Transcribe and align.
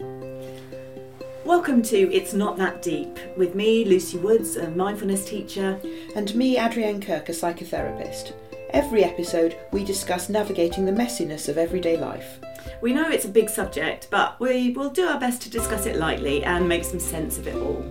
Welcome 0.00 1.82
to 1.82 2.14
It's 2.14 2.32
Not 2.32 2.56
That 2.56 2.82
Deep 2.82 3.18
with 3.36 3.56
me, 3.56 3.84
Lucy 3.84 4.16
Woods, 4.16 4.56
a 4.56 4.70
mindfulness 4.70 5.24
teacher. 5.24 5.80
And 6.14 6.32
me, 6.36 6.56
Adrienne 6.56 7.00
Kirk, 7.00 7.28
a 7.28 7.32
psychotherapist. 7.32 8.32
Every 8.70 9.02
episode, 9.02 9.56
we 9.72 9.82
discuss 9.82 10.28
navigating 10.28 10.84
the 10.84 10.92
messiness 10.92 11.48
of 11.48 11.58
everyday 11.58 11.96
life. 11.96 12.38
We 12.80 12.92
know 12.92 13.08
it's 13.08 13.24
a 13.24 13.28
big 13.28 13.50
subject, 13.50 14.06
but 14.08 14.38
we 14.38 14.70
will 14.70 14.90
do 14.90 15.04
our 15.04 15.18
best 15.18 15.42
to 15.42 15.50
discuss 15.50 15.86
it 15.86 15.96
lightly 15.96 16.44
and 16.44 16.68
make 16.68 16.84
some 16.84 17.00
sense 17.00 17.36
of 17.36 17.48
it 17.48 17.56
all. 17.56 17.82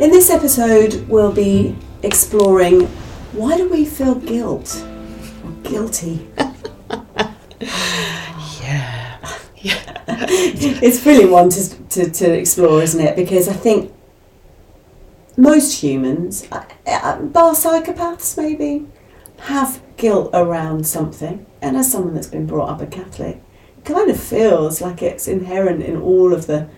In 0.00 0.10
this 0.10 0.30
episode, 0.30 1.06
we'll 1.08 1.32
be 1.32 1.76
exploring 2.02 2.86
why 3.32 3.56
do 3.56 3.68
we 3.68 3.84
feel 3.84 4.16
guilt 4.16 4.84
or 5.44 5.52
guilty? 5.62 6.28
Yeah. 9.62 10.26
it's 10.82 11.04
really 11.04 11.26
one 11.26 11.50
to, 11.50 11.84
to, 11.88 12.10
to 12.10 12.32
explore, 12.32 12.82
isn't 12.82 13.00
it? 13.00 13.16
Because 13.16 13.48
I 13.48 13.52
think 13.52 13.92
most 15.36 15.82
humans, 15.82 16.46
uh, 16.50 16.64
uh, 16.86 17.20
bar 17.20 17.52
psychopaths 17.52 18.36
maybe, 18.36 18.86
have 19.40 19.82
guilt 19.96 20.30
around 20.32 20.86
something. 20.86 21.46
And 21.60 21.76
as 21.76 21.92
someone 21.92 22.14
that's 22.14 22.26
been 22.26 22.46
brought 22.46 22.70
up 22.70 22.80
a 22.80 22.86
Catholic, 22.86 23.42
it 23.78 23.84
kind 23.84 24.10
of 24.10 24.18
feels 24.18 24.80
like 24.80 25.02
it's 25.02 25.28
inherent 25.28 25.82
in 25.82 26.00
all 26.00 26.32
of 26.32 26.46
the 26.46 26.68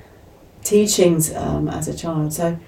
teachings 0.65 1.32
um, 1.34 1.68
as 1.68 1.88
a 1.88 1.96
child. 1.96 2.32
So, 2.32 2.59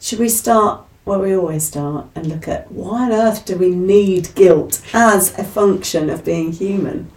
should 0.00 0.18
we 0.18 0.28
start 0.28 0.82
where 1.04 1.18
we 1.18 1.34
always 1.34 1.66
start 1.66 2.06
and 2.14 2.26
look 2.26 2.46
at 2.46 2.70
why 2.70 3.04
on 3.04 3.12
earth 3.12 3.44
do 3.46 3.56
we 3.56 3.70
need 3.70 4.34
guilt 4.34 4.82
as 4.92 5.36
a 5.38 5.44
function 5.44 6.10
of 6.10 6.24
being 6.24 6.52
human? 6.52 7.10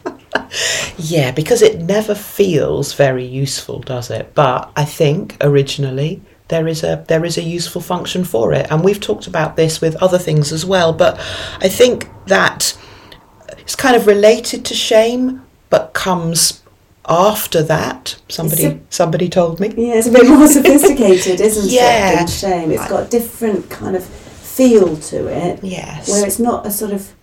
Yeah, 0.98 1.32
because 1.32 1.62
it 1.62 1.80
never 1.82 2.14
feels 2.16 2.94
very 2.94 3.26
useful, 3.26 3.80
does 3.80 4.10
it? 4.12 4.34
But 4.36 4.72
I 4.76 4.84
think 4.86 5.38
originally 5.42 6.22
there 6.50 6.68
is 6.68 6.84
a 6.84 7.06
there 7.08 7.24
is 7.24 7.38
a 7.38 7.42
useful 7.44 7.82
function 7.82 8.24
for 8.26 8.52
it, 8.54 8.68
and 8.70 8.84
we've 8.84 9.00
talked 9.00 9.28
about 9.28 9.56
this 9.56 9.80
with 9.82 9.96
other 10.04 10.18
things 10.18 10.52
as 10.52 10.66
well. 10.66 10.92
But 10.94 11.18
I 11.62 11.70
think 11.70 12.08
that 12.28 12.78
it's 13.60 13.76
kind 13.76 13.96
of 13.96 14.08
related 14.08 14.66
to 14.66 14.74
shame, 14.74 15.42
but 15.70 15.94
comes 15.94 16.62
after 17.08 17.64
that. 17.64 18.18
Somebody 18.28 18.66
a- 18.66 18.80
somebody 18.90 19.30
told 19.30 19.60
me. 19.62 19.70
Yeah, 19.78 19.94
it's 19.96 20.08
a 20.08 20.12
bit 20.12 20.28
more 20.28 20.48
sophisticated, 20.48 21.40
isn't 21.50 21.72
Yeah. 21.72 22.12
it? 22.14 22.16
Than 22.18 22.28
shame. 22.28 22.72
It's 22.72 22.90
got 22.90 23.08
a 23.08 23.10
different 23.10 23.70
kind 23.70 23.96
of 23.96 24.04
feel 24.04 24.98
to 24.98 25.28
it, 25.28 25.60
Yes. 25.64 26.10
where 26.10 26.26
it's 26.26 26.40
not 26.40 26.68
a 26.68 26.72
sort 26.72 26.92
of, 26.92 27.14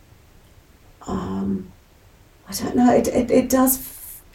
um, 1.06 1.70
I 2.48 2.52
don't 2.52 2.76
know. 2.76 2.92
It 2.94 3.08
it, 3.08 3.30
it 3.30 3.48
does. 3.48 3.78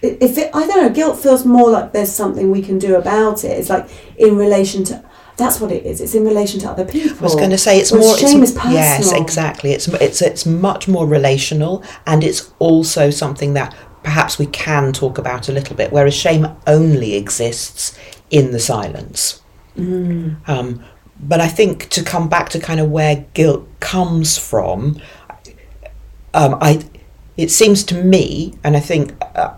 it- 0.02 0.18
If 0.22 0.38
it, 0.38 0.52
I 0.54 0.68
don't 0.68 0.82
know, 0.84 0.90
guilt 0.90 1.18
feels 1.20 1.46
more 1.46 1.70
like 1.72 1.94
there's 1.94 2.12
something 2.12 2.52
we 2.52 2.62
can 2.62 2.78
do 2.78 2.96
about 2.96 3.44
it. 3.44 3.52
It's 3.60 3.70
like 3.70 3.90
in 4.18 4.38
relation 4.38 4.84
to. 4.86 5.04
That's 5.36 5.60
what 5.60 5.72
it 5.72 5.84
is. 5.84 6.00
It's 6.00 6.14
in 6.14 6.26
relation 6.26 6.60
to 6.60 6.70
other 6.70 6.86
people. 6.86 7.18
I 7.18 7.22
was 7.24 7.34
going 7.36 7.50
to 7.50 7.58
say 7.58 7.80
it's 7.80 7.92
Whereas 7.92 8.06
more. 8.06 8.18
shame 8.18 8.44
it's, 8.44 8.52
is 8.52 8.58
personal. 8.58 8.78
Yes, 8.78 9.12
exactly. 9.12 9.72
It's 9.72 9.88
it's 9.88 10.22
it's 10.22 10.46
much 10.46 10.88
more 10.88 11.08
relational, 11.08 11.84
and 12.06 12.24
it's 12.24 12.52
also 12.60 13.10
something 13.10 13.56
that 13.56 13.74
perhaps 14.04 14.38
we 14.38 14.46
can 14.46 14.94
talk 14.94 15.18
about 15.18 15.50
a 15.50 15.52
little 15.52 15.76
bit. 15.76 15.92
Whereas 15.92 16.14
shame 16.14 16.48
only 16.68 17.16
exists 17.16 17.98
in 18.30 18.52
the 18.52 18.60
silence. 18.60 19.42
Mm. 19.76 20.48
Um, 20.48 20.84
but 21.20 21.40
I 21.42 21.48
think 21.48 21.90
to 21.90 22.04
come 22.04 22.30
back 22.30 22.50
to 22.50 22.60
kind 22.60 22.80
of 22.80 22.92
where 22.92 23.26
guilt 23.34 23.68
comes 23.80 24.38
from, 24.38 25.00
um, 26.36 26.58
I 26.62 26.84
it 27.38 27.52
seems 27.52 27.84
to 27.86 28.04
me, 28.04 28.56
and 28.64 28.76
I 28.76 28.80
think. 28.80 29.14
Uh, 29.22 29.56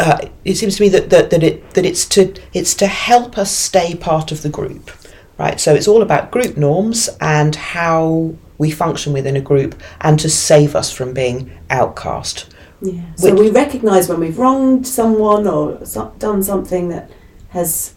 uh, 0.00 0.26
it 0.44 0.56
seems 0.56 0.76
to 0.76 0.82
me 0.82 0.88
that, 0.88 1.08
that, 1.10 1.30
that 1.30 1.44
it 1.44 1.70
that 1.74 1.86
it's 1.86 2.04
to 2.04 2.34
it's 2.52 2.74
to 2.74 2.86
help 2.88 3.38
us 3.38 3.52
stay 3.52 3.94
part 3.94 4.32
of 4.32 4.42
the 4.42 4.48
group, 4.48 4.90
right? 5.38 5.60
So 5.60 5.72
it's 5.72 5.86
all 5.86 6.02
about 6.02 6.32
group 6.32 6.56
norms 6.56 7.08
and 7.20 7.54
how 7.54 8.34
we 8.58 8.72
function 8.72 9.12
within 9.12 9.36
a 9.36 9.40
group, 9.40 9.80
and 10.00 10.18
to 10.18 10.28
save 10.28 10.74
us 10.74 10.90
from 10.90 11.14
being 11.14 11.50
outcast. 11.70 12.52
Yeah. 12.80 13.02
So 13.16 13.30
Which- 13.30 13.40
we 13.40 13.50
recognise 13.50 14.08
when 14.08 14.20
we've 14.20 14.38
wronged 14.38 14.86
someone 14.86 15.46
or 15.46 15.84
so- 15.86 16.12
done 16.18 16.42
something 16.42 16.88
that 16.88 17.10
has 17.50 17.94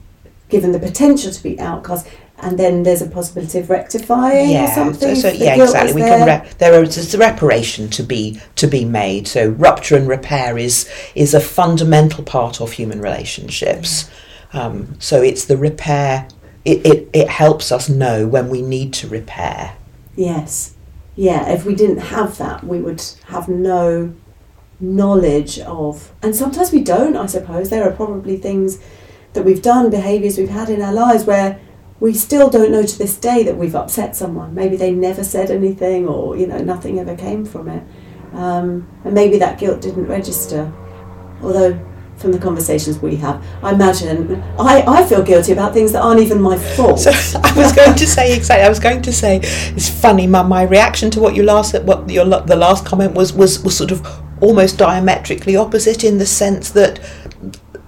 given 0.50 0.72
the 0.72 0.80
potential 0.80 1.32
to 1.32 1.44
be 1.44 1.60
outcast, 1.60 2.08
and 2.40 2.58
then 2.58 2.84
there's 2.84 3.02
a 3.02 3.10
possibility 3.10 3.60
of 3.60 3.70
rectifying 3.70 4.50
or 4.50 4.52
yeah, 4.52 4.76
something. 4.76 5.16
so, 5.16 5.30
so 5.30 5.36
yeah, 5.36 5.62
exactly. 5.62 5.94
We 5.94 6.02
there. 6.02 6.18
can 6.18 6.44
re- 6.44 6.52
there 6.60 6.84
is 6.84 7.14
a 7.14 7.18
reparation 7.18 7.90
to 7.90 8.04
be 8.04 8.40
to 8.56 8.68
be 8.68 8.86
made. 8.86 9.28
So 9.28 9.50
rupture 9.50 9.96
and 9.96 10.08
repair 10.08 10.58
is 10.58 10.90
is 11.16 11.34
a 11.34 11.40
fundamental 11.40 12.24
part 12.24 12.62
of 12.62 12.74
human 12.74 13.02
relationships. 13.02 14.10
Um, 14.54 14.96
so 15.00 15.22
it's 15.22 15.46
the 15.46 15.58
repair. 15.58 16.28
It, 16.64 16.86
it 16.86 17.10
it 17.14 17.30
helps 17.30 17.72
us 17.72 17.90
know 17.90 18.28
when 18.28 18.50
we 18.50 18.62
need 18.62 18.94
to 18.96 19.08
repair. 19.08 19.76
Yes. 20.16 20.76
Yeah, 21.16 21.50
if 21.50 21.66
we 21.66 21.74
didn't 21.74 21.98
have 21.98 22.38
that, 22.38 22.64
we 22.64 22.80
would 22.80 23.02
have 23.26 23.50
no 23.50 24.14
knowledge 24.80 25.58
of. 25.60 26.14
And 26.22 26.36
sometimes 26.36 26.72
we 26.72 26.84
don't, 26.84 27.16
I 27.16 27.26
suppose. 27.26 27.72
There 27.72 27.84
are 27.84 27.92
probably 27.92 28.38
things 28.38 28.80
that 29.34 29.44
we've 29.44 29.62
done, 29.62 29.90
behaviours 29.90 30.38
we've 30.38 30.50
had 30.50 30.70
in 30.70 30.80
our 30.82 30.94
lives 30.94 31.26
where 31.26 31.60
we 32.00 32.14
still 32.14 32.50
don't 32.50 32.72
know 32.72 32.84
to 32.84 32.98
this 32.98 33.18
day 33.18 33.44
that 33.44 33.58
we've 33.58 33.76
upset 33.76 34.16
someone. 34.16 34.54
Maybe 34.54 34.76
they 34.76 34.92
never 34.92 35.24
said 35.24 35.50
anything 35.50 36.08
or, 36.08 36.38
you 36.38 36.46
know, 36.46 36.60
nothing 36.60 37.00
ever 37.00 37.16
came 37.16 37.44
from 37.44 37.68
it. 37.68 37.84
Um, 38.34 38.88
and 39.04 39.14
maybe 39.14 39.40
that 39.40 39.58
guilt 39.58 39.82
didn't 39.82 40.06
register. 40.08 40.72
Although, 41.42 41.80
from 42.18 42.32
the 42.32 42.40
conversations 42.40 43.00
we 43.00 43.16
have, 43.18 43.44
I 43.64 43.74
imagine 43.74 44.42
I, 44.60 44.84
I 44.88 45.06
feel 45.06 45.24
guilty 45.24 45.54
about 45.54 45.74
things 45.74 45.92
that 45.92 46.02
aren't 46.02 46.20
even 46.20 46.42
my 46.42 46.58
fault. 46.76 47.00
So 47.00 47.12
I 47.44 47.54
was 47.56 47.74
going 47.74 47.96
to 47.96 48.08
say 48.08 48.36
exactly. 48.36 48.66
I 48.66 48.70
was 48.70 48.80
going 48.80 49.02
to 49.04 49.14
say 49.14 49.40
it's 49.42 49.90
funny. 49.90 50.28
My, 50.28 50.44
my 50.44 50.64
reaction 50.64 51.10
to 51.12 51.20
what 51.20 51.36
you 51.36 51.44
last 51.44 51.80
what 51.84 52.10
your 52.10 52.26
the 52.26 52.56
last 52.56 52.86
comment 52.86 53.14
was 53.14 53.34
was 53.34 53.64
was 53.64 53.78
sort 53.78 53.92
of 53.92 54.06
almost 54.42 54.78
diametrically 54.78 55.56
opposite 55.56 56.04
in 56.04 56.18
the 56.18 56.26
sense 56.26 56.72
that. 56.72 57.00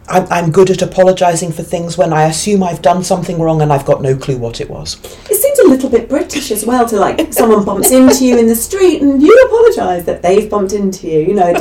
I'm, 0.09 0.27
I'm 0.31 0.51
good 0.51 0.69
at 0.71 0.81
apologising 0.81 1.51
for 1.51 1.63
things 1.63 1.97
when 1.97 2.13
I 2.13 2.23
assume 2.23 2.63
I've 2.63 2.81
done 2.81 3.03
something 3.03 3.39
wrong 3.39 3.61
and 3.61 3.71
I've 3.71 3.85
got 3.85 4.01
no 4.01 4.15
clue 4.15 4.37
what 4.37 4.59
it 4.59 4.69
was. 4.69 4.95
It 5.29 5.35
seems 5.41 5.59
a 5.59 5.67
little 5.67 5.89
bit 5.89 6.09
British 6.09 6.51
as 6.51 6.65
well 6.65 6.87
to 6.89 6.97
like 6.97 7.31
someone 7.39 7.63
bumps 7.63 7.91
into 7.91 8.25
you 8.25 8.37
in 8.37 8.47
the 8.47 8.55
street 8.55 9.01
and 9.01 9.21
you 9.21 9.33
apologise 9.47 10.05
that 10.05 10.21
they've 10.21 10.49
bumped 10.49 10.73
into 10.73 11.07
you. 11.07 11.19
You 11.19 11.33
know, 11.35 11.51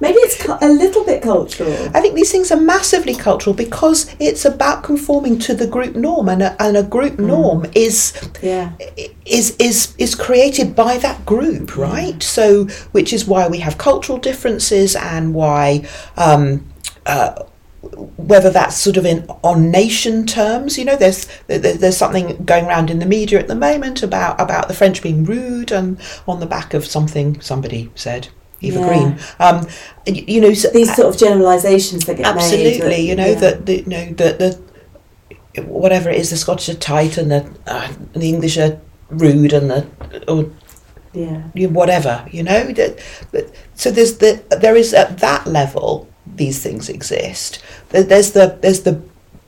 maybe 0.00 0.18
it's 0.18 0.44
a 0.46 0.68
little 0.68 1.04
bit 1.04 1.22
cultural. 1.22 1.72
I 1.94 2.00
think 2.00 2.14
these 2.14 2.32
things 2.32 2.50
are 2.50 2.60
massively 2.60 3.14
cultural 3.14 3.54
because 3.54 4.14
it's 4.18 4.44
about 4.44 4.82
conforming 4.82 5.38
to 5.40 5.54
the 5.54 5.66
group 5.66 5.94
norm, 5.94 6.28
and 6.28 6.42
a, 6.42 6.62
and 6.62 6.76
a 6.76 6.82
group 6.82 7.18
norm 7.18 7.66
is 7.74 8.12
Yeah. 8.42 8.72
is 9.26 9.54
is 9.58 9.94
is 9.98 10.14
created 10.14 10.74
by 10.74 10.98
that 10.98 11.24
group, 11.26 11.76
right? 11.76 12.22
So, 12.22 12.64
which 12.92 13.12
is 13.12 13.26
why 13.26 13.48
we 13.48 13.58
have 13.58 13.76
cultural 13.78 14.18
differences, 14.18 14.96
and 14.96 15.34
why. 15.34 15.86
Um, 16.16 16.64
uh, 17.06 17.42
whether 18.16 18.50
that's 18.50 18.76
sort 18.76 18.96
of 18.96 19.06
in 19.06 19.26
on 19.42 19.70
nation 19.70 20.26
terms, 20.26 20.76
you 20.78 20.84
know, 20.84 20.96
there's 20.96 21.26
there, 21.46 21.58
there's 21.58 21.96
something 21.96 22.44
going 22.44 22.66
around 22.66 22.90
in 22.90 22.98
the 22.98 23.06
media 23.06 23.38
at 23.38 23.48
the 23.48 23.54
moment 23.54 24.02
about 24.02 24.40
about 24.40 24.68
the 24.68 24.74
French 24.74 25.02
being 25.02 25.24
rude 25.24 25.72
and 25.72 25.98
on 26.26 26.40
the 26.40 26.46
back 26.46 26.74
of 26.74 26.84
something 26.84 27.40
somebody 27.40 27.90
said, 27.94 28.28
Eva 28.60 28.78
Yeah. 28.80 28.88
Green. 28.88 29.18
Um, 29.38 29.66
you 30.06 30.40
know, 30.40 30.52
so, 30.54 30.68
These 30.70 30.94
sort 30.94 31.08
of 31.14 31.20
generalisations 31.20 32.04
that 32.06 32.16
get 32.16 32.34
made. 32.34 32.42
absolutely 32.42 32.78
that- 32.80 33.00
you 33.00 33.16
know 33.16 33.26
yeah. 33.26 33.40
that 33.40 33.66
the 33.66 33.76
you 33.78 33.86
know 33.86 34.04
the 34.06 34.58
the 35.54 35.62
whatever 35.62 36.08
it 36.10 36.16
is 36.20 36.30
the 36.30 36.36
scottish 36.36 36.68
are 36.68 36.74
tight 36.78 37.18
and 37.18 37.30
the 37.32 37.50
uh, 37.66 37.88
the 38.12 38.28
english 38.28 38.56
are 38.58 38.80
rude 39.10 39.52
and 39.52 39.70
the 39.70 39.86
or 40.30 40.50
Yeah. 41.12 41.40
whatever 41.68 42.24
you 42.30 42.42
know 42.44 42.64
that 42.72 42.98
that- 43.32 43.50
so 43.74 43.90
there's 43.90 44.18
the 44.18 44.40
there 44.60 44.76
is 44.76 44.94
at 44.94 45.18
that 45.18 45.46
level 45.46 46.06
these 46.36 46.60
things 46.62 46.88
exist 46.88 47.58
there's 47.90 48.32
the 48.32 48.58
there's 48.60 48.82
the 48.82 49.00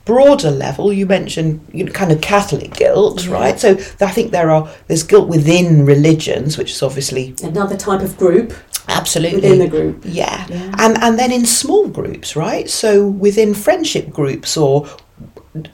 broader 0.03 0.49
level 0.49 0.91
you 0.91 1.05
mentioned 1.05 1.65
you 1.71 1.83
know, 1.83 1.91
kind 1.91 2.11
of 2.11 2.19
catholic 2.21 2.73
guilt 2.73 3.23
Yeah. 3.23 3.33
right 3.33 3.59
so 3.59 3.73
i 4.01 4.11
think 4.11 4.31
there 4.31 4.49
are 4.49 4.67
there's 4.87 5.03
guilt 5.03 5.27
within 5.29 5.85
religions 5.85 6.57
which 6.57 6.71
is 6.71 6.81
obviously 6.81 7.35
Another 7.43 7.77
type 7.77 8.01
of 8.01 8.17
group 8.17 8.53
absolutely 8.87 9.35
within 9.41 9.59
the 9.59 9.67
group. 9.67 10.01
yeah. 10.05 10.45
Yeah. 10.49 10.75
And 10.79 10.97
and 11.01 11.17
then 11.19 11.31
in 11.31 11.45
small 11.45 11.87
groups, 11.87 12.35
right? 12.35 12.69
So 12.69 13.07
within 13.07 13.53
friendship 13.53 14.09
groups 14.09 14.57
or 14.57 14.87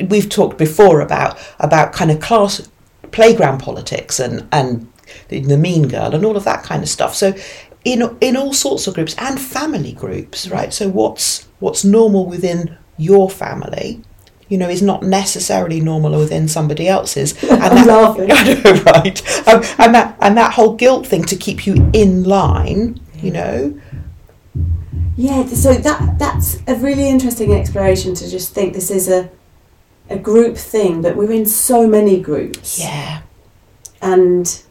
we've 0.09 0.29
talked 0.29 0.57
before 0.57 1.01
about 1.01 1.37
about 1.59 1.93
kind 1.93 2.11
of 2.11 2.19
class 2.19 2.69
playground 3.11 3.59
politics 3.59 4.19
and 4.19 4.47
and 4.51 4.91
the, 5.29 5.39
the 5.39 5.57
mean 5.57 5.87
girl 5.87 6.13
and 6.13 6.25
all 6.25 6.35
of 6.37 6.43
that 6.43 6.63
kind 6.63 6.83
of 6.83 6.89
stuff. 6.89 7.15
So 7.15 7.33
in 7.85 8.17
in 8.21 8.35
all 8.35 8.53
sorts 8.53 8.87
of 8.87 8.93
groups 8.93 9.15
and 9.17 9.39
family 9.39 9.93
groups, 9.93 10.45
mm. 10.45 10.51
right? 10.51 10.73
So 10.73 10.89
what's 10.89 11.46
what's 11.59 11.83
normal 11.83 12.25
within 12.25 12.77
your 12.97 13.29
family 13.29 14.01
you 14.49 14.57
know, 14.57 14.69
is 14.69 14.81
not 14.81 15.03
necessarily 15.03 15.81
normal 15.81 16.17
within 16.17 16.47
somebody 16.47 16.87
else's. 16.87 17.33
And 17.43 17.61
I'm 17.63 17.85
that, 17.85 17.87
laughing. 17.87 18.31
I 18.31 18.53
know, 18.53 18.81
right? 18.83 19.47
Um, 19.47 19.63
and 19.77 19.95
that 19.95 20.17
and 20.21 20.37
that 20.37 20.53
whole 20.53 20.75
guilt 20.75 21.05
thing 21.05 21.23
to 21.25 21.35
keep 21.35 21.67
you 21.67 21.89
in 21.93 22.23
line, 22.23 22.99
you 23.15 23.31
know, 23.31 23.79
Yeah, 25.17 25.45
so 25.47 25.73
that 25.73 26.19
that's 26.19 26.57
a 26.67 26.75
really 26.75 27.09
interesting 27.09 27.53
exploration 27.53 28.13
to 28.15 28.29
just 28.29 28.53
think 28.53 28.73
this 28.73 28.91
is 28.91 29.09
a 29.09 29.29
a 30.09 30.17
group 30.17 30.55
thing, 30.55 31.01
but 31.01 31.17
we're 31.17 31.31
in 31.31 31.45
so 31.45 31.85
many 31.87 32.21
groups. 32.21 32.79
Yeah. 32.79 33.21
And 34.01 34.63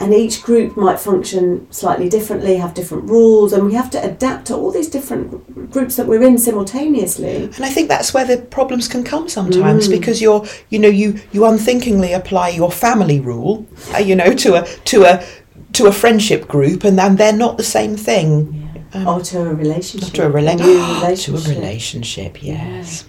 and 0.00 0.14
each 0.14 0.42
group 0.42 0.76
might 0.76 1.00
function 1.00 1.66
slightly 1.72 2.08
differently, 2.08 2.56
have 2.56 2.72
different 2.72 3.10
rules, 3.10 3.52
and 3.52 3.64
we 3.66 3.74
have 3.74 3.90
to 3.90 4.02
adapt 4.04 4.46
to 4.46 4.54
all 4.54 4.70
these 4.70 4.88
different 4.88 5.70
groups 5.72 5.96
that 5.96 6.06
we're 6.06 6.22
in 6.22 6.38
simultaneously. 6.38 7.44
And 7.56 7.64
I 7.64 7.68
think 7.70 7.88
that's 7.88 8.14
where 8.14 8.24
the 8.24 8.38
problems 8.38 8.86
can 8.88 9.02
come 9.02 9.28
sometimes 9.28 9.88
Mm. 9.88 9.90
because 9.90 10.20
you're, 10.22 10.44
you 10.70 10.78
know, 10.78 10.88
you 10.88 11.18
you 11.32 11.44
unthinkingly 11.44 12.12
apply 12.12 12.50
your 12.50 12.70
family 12.70 13.18
rule, 13.20 13.66
uh, 13.94 13.98
you 13.98 14.14
know, 14.14 14.32
to 14.34 14.54
a 14.54 14.66
to 14.86 15.04
a 15.04 15.24
to 15.72 15.86
a 15.86 15.92
friendship 15.92 16.46
group, 16.48 16.84
and 16.84 16.98
then 16.98 17.16
they're 17.16 17.32
not 17.46 17.56
the 17.56 17.64
same 17.64 17.96
thing. 17.96 18.64
Um, 18.94 19.06
or 19.06 19.20
to 19.20 19.40
a 19.40 19.54
relationship. 19.54 20.14
to 20.14 20.26
a, 20.26 20.30
rela- 20.30 20.56
new 20.64 20.64
to 20.74 20.80
a 20.80 21.02
relationship. 21.02 21.56
relationship, 21.56 22.42
yes. 22.42 23.04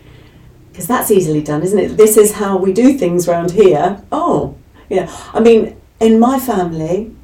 Because 0.71 0.87
that's 0.87 1.09
easily 1.11 1.41
done, 1.41 1.61
isn't 1.63 1.79
it? 1.79 1.97
This 1.97 2.17
is 2.17 2.33
how 2.33 2.57
we 2.57 2.73
do 2.73 2.97
things 2.97 3.27
round 3.27 3.51
here. 3.51 4.01
Oh, 4.11 4.55
yeah. 4.89 5.09
I 5.33 5.39
mean, 5.39 5.75
in 5.99 6.19
my 6.19 6.39
family, 6.39 7.15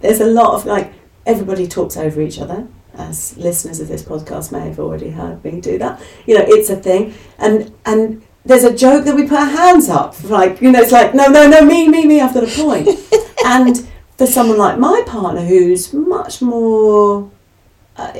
there's 0.00 0.20
a 0.20 0.26
lot 0.26 0.54
of 0.54 0.66
like 0.66 0.92
everybody 1.26 1.66
talks 1.66 1.96
over 1.96 2.20
each 2.20 2.38
other. 2.38 2.68
As 2.94 3.38
listeners 3.38 3.80
of 3.80 3.88
this 3.88 4.02
podcast 4.02 4.52
may 4.52 4.60
have 4.68 4.78
already 4.78 5.10
heard 5.10 5.42
me 5.42 5.62
do 5.62 5.78
that. 5.78 5.98
You 6.26 6.38
know, 6.38 6.44
it's 6.46 6.68
a 6.68 6.76
thing, 6.76 7.14
and 7.38 7.72
and 7.86 8.22
there's 8.44 8.64
a 8.64 8.74
joke 8.74 9.04
that 9.06 9.16
we 9.16 9.22
put 9.22 9.38
our 9.38 9.46
hands 9.46 9.88
up, 9.88 10.22
like 10.24 10.60
you 10.60 10.70
know, 10.70 10.82
it's 10.82 10.92
like 10.92 11.14
no, 11.14 11.26
no, 11.28 11.48
no, 11.48 11.64
me, 11.64 11.88
me, 11.88 12.04
me. 12.06 12.20
I've 12.20 12.34
got 12.34 12.44
a 12.44 12.62
point. 12.62 12.88
and 13.46 13.88
for 14.18 14.26
someone 14.26 14.58
like 14.58 14.78
my 14.78 15.02
partner, 15.06 15.44
who's 15.44 15.92
much 15.94 16.42
more 16.42 17.30
uh, 17.96 18.12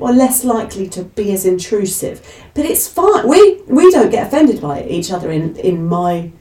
or 0.00 0.12
less 0.12 0.44
likely 0.44 0.88
to 0.88 1.04
be 1.04 1.32
as 1.32 1.44
intrusive. 1.44 2.20
But 2.54 2.64
it's 2.64 2.88
fine. 2.88 3.26
We 3.26 3.62
we 3.66 3.90
don't 3.90 4.10
get 4.10 4.26
offended 4.26 4.60
by 4.60 4.84
each 4.84 5.10
other 5.10 5.30
in 5.30 5.56
in 5.56 5.86
my 5.86 6.32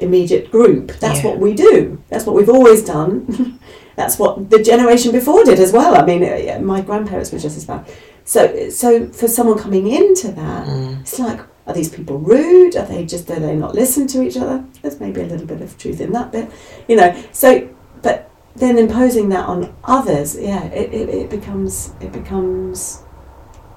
immediate 0.00 0.50
group. 0.50 0.92
That's 1.00 1.22
Yeah. 1.22 1.30
what 1.30 1.38
we 1.38 1.54
do. 1.54 1.98
That's 2.08 2.24
what 2.26 2.34
we've 2.36 2.48
always 2.50 2.84
done. 2.84 3.58
That's 3.96 4.18
what 4.18 4.50
the 4.50 4.62
generation 4.62 5.10
before 5.12 5.42
did 5.44 5.58
as 5.58 5.72
well. 5.72 5.96
I 5.96 6.04
mean, 6.06 6.22
uh, 6.22 6.58
my 6.62 6.80
grandparents 6.80 7.32
were 7.32 7.38
just 7.40 7.56
as 7.56 7.64
bad. 7.64 7.84
So 8.24 8.68
so 8.70 9.06
for 9.08 9.26
someone 9.28 9.58
coming 9.58 9.86
into 9.88 10.28
that, 10.32 10.66
Mm. 10.66 11.00
it's 11.00 11.18
like. 11.18 11.40
Are 11.66 11.74
these 11.74 11.90
people 11.90 12.16
rude? 12.18 12.76
Are 12.76 12.86
they 12.86 13.04
just 13.04 13.26
do 13.26 13.34
they 13.34 13.54
not 13.54 13.74
listen 13.74 14.06
to 14.06 14.22
each 14.22 14.38
other? 14.38 14.64
There's 14.80 14.98
maybe 15.00 15.20
a 15.20 15.26
little 15.26 15.46
bit 15.46 15.60
of 15.60 15.76
truth 15.76 16.00
in 16.00 16.12
that 16.12 16.32
bit, 16.32 16.48
you 16.88 16.96
know. 16.96 17.14
So, 17.30 17.68
but 18.00 18.30
then 18.56 18.78
imposing 18.78 19.28
that 19.34 19.44
on 19.46 19.74
others, 19.84 20.34
yeah, 20.34 20.64
it, 20.80 20.94
it, 20.94 21.08
it 21.10 21.28
becomes 21.28 21.92
it 22.00 22.10
becomes 22.10 23.02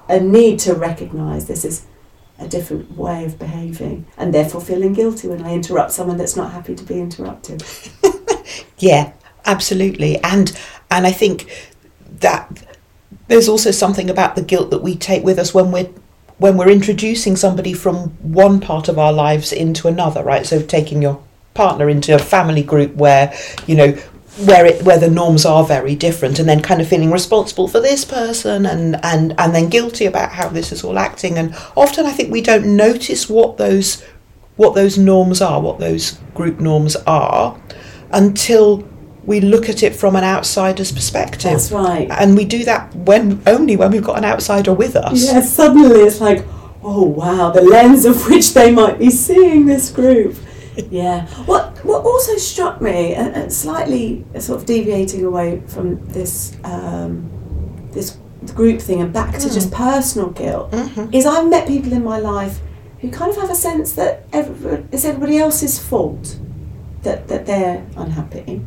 a 0.08 0.18
need 0.20 0.58
to 0.60 0.72
recognise 0.74 1.44
this 1.48 1.66
is 1.66 1.82
a 2.42 2.48
different 2.48 2.96
way 2.96 3.24
of 3.24 3.38
behaving, 3.38 4.06
and 4.16 4.34
therefore 4.34 4.60
feeling 4.60 4.92
guilty 4.92 5.28
when 5.28 5.42
I 5.42 5.54
interrupt 5.54 5.92
someone 5.92 6.16
that's 6.16 6.36
not 6.36 6.52
happy 6.52 6.74
to 6.74 6.84
be 6.84 7.00
interrupted. 7.00 7.62
Yeah, 8.82 9.12
absolutely. 9.44 10.18
And 10.22 10.58
and 10.90 11.06
I 11.06 11.12
think 11.12 11.48
that 12.18 12.64
there's 13.28 13.48
also 13.48 13.70
something 13.70 14.10
about 14.10 14.34
the 14.34 14.42
guilt 14.42 14.70
that 14.70 14.82
we 14.82 14.96
take 14.96 15.22
with 15.22 15.38
us 15.38 15.54
when 15.54 15.70
we're 15.70 15.88
when 16.38 16.56
we're 16.56 16.68
introducing 16.68 17.36
somebody 17.36 17.72
from 17.72 18.10
one 18.20 18.58
part 18.58 18.88
of 18.88 18.98
our 18.98 19.12
lives 19.12 19.52
into 19.52 19.86
another, 19.86 20.24
right? 20.24 20.44
So 20.44 20.60
taking 20.60 21.00
your 21.00 21.22
partner 21.54 21.88
into 21.88 22.14
a 22.14 22.18
family 22.18 22.64
group 22.64 22.96
where, 22.96 23.32
you 23.66 23.76
know, 23.76 23.96
where 24.38 24.64
it 24.64 24.82
where 24.82 24.98
the 24.98 25.10
norms 25.10 25.44
are 25.44 25.64
very 25.64 25.94
different 25.94 26.38
and 26.38 26.48
then 26.48 26.62
kind 26.62 26.80
of 26.80 26.88
feeling 26.88 27.10
responsible 27.10 27.68
for 27.68 27.80
this 27.80 28.04
person 28.04 28.64
and 28.64 28.98
and 29.04 29.34
and 29.38 29.54
then 29.54 29.68
guilty 29.68 30.06
about 30.06 30.32
how 30.32 30.48
this 30.48 30.72
is 30.72 30.82
all 30.82 30.98
acting 30.98 31.36
and 31.36 31.54
often 31.76 32.06
I 32.06 32.12
think 32.12 32.32
we 32.32 32.40
don't 32.40 32.74
notice 32.74 33.28
what 33.28 33.58
those 33.58 34.02
what 34.56 34.74
those 34.74 34.98
norms 34.98 35.40
are, 35.40 35.60
what 35.60 35.78
those 35.78 36.12
group 36.34 36.60
norms 36.60 36.96
are 37.06 37.60
until 38.10 38.88
we 39.24 39.40
look 39.40 39.68
at 39.68 39.82
it 39.82 39.94
from 39.94 40.16
an 40.16 40.24
outsider's 40.24 40.92
perspective. 40.92 41.52
That's 41.52 41.70
right. 41.70 42.08
And 42.10 42.36
we 42.36 42.44
do 42.44 42.64
that 42.64 42.94
when 42.94 43.40
only 43.46 43.76
when 43.76 43.92
we've 43.92 44.02
got 44.02 44.18
an 44.18 44.24
outsider 44.24 44.72
with 44.72 44.96
us. 44.96 45.24
Yeah, 45.24 45.40
suddenly 45.40 46.00
it's 46.00 46.20
like, 46.20 46.44
oh 46.82 47.04
wow, 47.04 47.50
the 47.50 47.62
lens 47.62 48.04
of 48.04 48.28
which 48.28 48.52
they 48.54 48.70
might 48.70 48.98
be 48.98 49.10
seeing 49.10 49.66
this 49.66 49.90
group. 49.90 50.36
Yeah. 50.90 51.26
What 51.46 51.78
what 51.84 52.04
also 52.04 52.36
struck 52.36 52.80
me, 52.80 53.14
and, 53.14 53.34
and 53.34 53.52
slightly 53.52 54.24
sort 54.38 54.60
of 54.60 54.66
deviating 54.66 55.24
away 55.24 55.62
from 55.66 56.04
this 56.08 56.56
um, 56.64 57.30
this 57.92 58.16
group 58.54 58.80
thing 58.80 59.00
and 59.00 59.12
back 59.12 59.38
to 59.38 59.48
just 59.52 59.70
personal 59.70 60.30
guilt, 60.30 60.70
Mhm. 60.72 61.14
is 61.14 61.26
I've 61.26 61.48
met 61.48 61.66
people 61.68 61.92
in 61.92 62.02
my 62.02 62.18
life 62.18 62.60
who 63.00 63.10
kind 63.10 63.30
of 63.30 63.36
have 63.36 63.50
a 63.50 63.54
sense 63.54 63.92
that 63.92 64.24
every, 64.32 64.84
it's 64.92 65.04
everybody 65.04 65.38
else's 65.38 65.78
fault 65.78 66.36
that 67.02 67.28
that 67.28 67.46
they're 67.46 67.84
unhappy. 67.96 68.62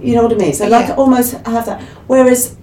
You 0.00 0.16
know 0.16 0.22
what 0.24 0.32
I 0.32 0.36
mean? 0.36 0.52
So 0.52 0.66
like 0.68 0.98
almost 0.98 1.32
have 1.46 1.66
that. 1.66 1.80
Whereas 2.08 2.56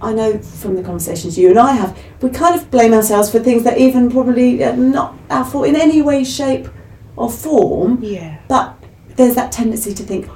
I 0.00 0.12
know 0.12 0.38
from 0.38 0.76
the 0.76 0.82
conversations 0.82 1.36
you 1.38 1.50
and 1.50 1.58
I 1.58 1.72
have, 1.72 1.96
we 2.22 2.30
kind 2.30 2.54
of 2.54 2.70
blame 2.70 2.92
ourselves 2.94 3.30
for 3.30 3.38
things 3.40 3.64
that 3.64 3.78
even 3.78 4.10
probably 4.10 4.62
are 4.62 4.76
not 4.76 5.14
our 5.30 5.44
fault 5.44 5.66
in 5.66 5.74
any 5.76 6.00
way, 6.02 6.22
shape, 6.24 6.68
or 7.16 7.30
form. 7.30 8.02
Yeah. 8.02 8.38
But 8.48 8.76
there's 9.16 9.34
that 9.34 9.52
tendency 9.52 9.94
to 9.94 10.02
think 10.02 10.28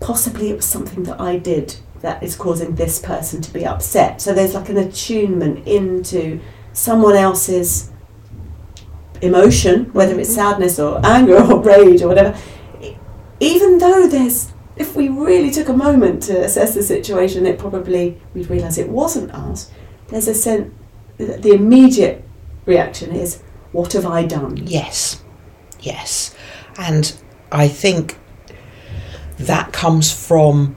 possibly 0.00 0.50
it 0.50 0.56
was 0.56 0.64
something 0.64 1.04
that 1.04 1.20
I 1.20 1.36
did 1.36 1.76
that 2.00 2.22
is 2.22 2.34
causing 2.34 2.74
this 2.74 2.98
person 2.98 3.42
to 3.42 3.52
be 3.52 3.66
upset. 3.66 4.20
So 4.20 4.32
there's 4.32 4.54
like 4.54 4.70
an 4.70 4.78
attunement 4.78 5.66
into 5.68 6.40
someone 6.72 7.14
else's 7.14 7.90
emotion, 9.20 9.86
whether 9.92 10.18
it's 10.18 10.30
mm-hmm. 10.30 10.36
sadness 10.36 10.78
or 10.78 11.04
anger 11.04 11.36
or 11.36 11.60
rage 11.62 12.02
or 12.02 12.08
whatever. 12.08 12.38
Even 13.38 13.78
though 13.78 14.06
there's, 14.06 14.52
if 14.76 14.96
we 14.96 15.08
really 15.08 15.50
took 15.50 15.68
a 15.68 15.74
moment 15.74 16.22
to 16.24 16.42
assess 16.42 16.74
the 16.74 16.82
situation, 16.82 17.46
it 17.46 17.58
probably 17.58 18.20
we'd 18.34 18.48
realise 18.48 18.78
it 18.78 18.88
wasn't 18.88 19.30
us. 19.32 19.70
There's 20.08 20.28
a 20.28 20.34
sense, 20.34 20.72
that 21.18 21.42
the 21.42 21.52
immediate 21.52 22.24
reaction 22.64 23.14
is, 23.14 23.42
what 23.72 23.92
have 23.92 24.06
I 24.06 24.24
done? 24.24 24.56
Yes. 24.56 25.22
Yes. 25.82 26.34
And 26.78 27.14
I 27.52 27.68
think 27.68 28.18
that 29.38 29.72
comes 29.72 30.12
from 30.12 30.76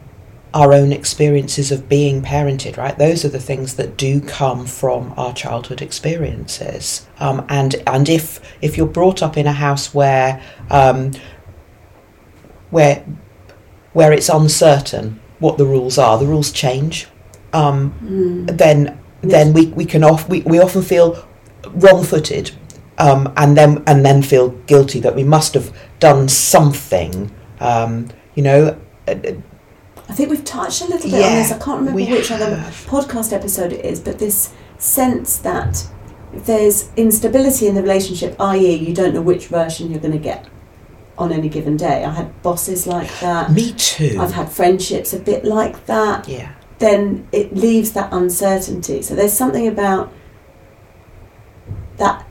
our 0.53 0.71
own 0.71 0.91
experiences 0.91 1.71
of 1.71 1.89
being 1.89 2.21
parented, 2.21 2.77
right? 2.77 2.97
Those 2.97 3.25
are 3.25 3.29
the 3.29 3.39
things 3.39 3.75
that 3.75 3.97
do 3.97 4.21
come 4.21 4.67
from 4.67 5.13
our 5.17 5.33
childhood 5.33 5.81
experiences. 5.81 7.07
Um, 7.19 7.45
and 7.49 7.75
and 7.87 8.07
if 8.07 8.39
if 8.61 8.77
you're 8.77 8.85
brought 8.85 9.23
up 9.23 9.35
in 9.35 9.47
a 9.47 9.51
house 9.51 9.93
where 9.95 10.41
um, 10.69 11.11
where 12.69 13.03
where 13.93 14.11
it's 14.11 14.29
uncertain 14.29 15.19
what 15.39 15.57
the 15.57 15.65
rules 15.65 15.97
are, 15.97 16.17
the 16.17 16.25
rules 16.25 16.51
change. 16.51 17.07
Um, 17.51 17.93
Mm. 18.03 18.57
then 18.57 18.99
then 19.21 19.53
we, 19.53 19.67
we 19.67 19.85
can 19.85 20.03
off 20.03 20.27
we, 20.29 20.41
we 20.41 20.59
often 20.59 20.81
feel 20.81 21.25
wrong 21.69 22.03
footed 22.03 22.51
um, 22.97 23.31
and 23.37 23.57
then 23.57 23.83
and 23.87 24.05
then 24.05 24.21
feel 24.21 24.49
guilty 24.67 24.99
that 24.99 25.15
we 25.15 25.23
must 25.23 25.53
have 25.53 25.75
done 25.99 26.27
something 26.27 27.31
um, 27.59 28.07
you 28.35 28.43
know 28.43 28.77
uh, 29.07 29.11
uh, 29.11 29.33
I 30.09 30.13
think 30.13 30.29
we've 30.29 30.43
touched 30.43 30.81
a 30.81 30.85
little 30.85 31.09
bit 31.09 31.23
on 31.23 31.33
this. 31.35 31.51
I 31.51 31.57
can't 31.57 31.79
remember 31.79 31.99
which 31.99 32.29
other 32.29 32.57
podcast 32.85 33.31
episode 33.31 33.71
it 33.71 33.85
is, 33.85 33.99
but 33.99 34.19
this 34.19 34.53
sense 34.77 35.37
that 35.37 35.87
there's 36.33 36.91
instability 36.97 37.67
in 37.67 37.75
the 37.75 37.81
relationship, 37.81 38.35
i.e., 38.39 38.75
you 38.75 38.93
don't 38.93 39.13
know 39.13 39.21
which 39.21 39.47
version 39.47 39.89
you're 39.89 40.01
going 40.01 40.13
to 40.13 40.19
get 40.19 40.47
on 41.17 41.31
any 41.31 41.47
given 41.47 41.77
day. 41.77 42.03
I 42.03 42.11
had 42.11 42.41
bosses 42.41 42.87
like 42.87 43.09
that. 43.19 43.51
me 43.51 43.73
too 43.73 44.17
I've 44.19 44.33
had 44.33 44.51
friendships 44.51 45.13
a 45.13 45.19
bit 45.19 45.45
like 45.45 45.85
that. 45.85 46.27
yeah 46.27 46.53
Then 46.79 47.27
it 47.31 47.55
leaves 47.55 47.93
that 47.93 48.11
uncertainty. 48.11 49.01
So 49.01 49.15
there's 49.15 49.33
something 49.33 49.67
about 49.67 50.11
that 51.97 52.25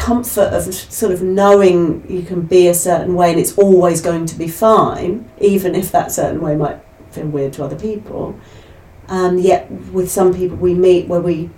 comfort 0.00 0.52
of 0.54 0.74
sort 0.74 1.12
of 1.12 1.22
knowing 1.22 2.04
you 2.10 2.22
can 2.22 2.40
be 2.40 2.66
a 2.68 2.74
certain 2.74 3.14
way 3.14 3.30
and 3.30 3.38
it's 3.38 3.56
always 3.58 4.00
going 4.00 4.26
to 4.26 4.34
be 4.34 4.48
fine, 4.48 5.30
even 5.38 5.74
if 5.74 5.92
that 5.92 6.10
certain 6.10 6.40
way 6.40 6.56
might 6.56 6.80
feel 7.10 7.26
weird 7.26 7.52
to 7.52 7.62
other 7.62 7.78
people. 7.78 8.38
And 9.08 9.40
yet, 9.40 9.70
with 9.92 10.10
some 10.10 10.32
people 10.34 10.56
we 10.56 10.74
meet 10.74 11.06
where 11.06 11.20
we 11.20 11.50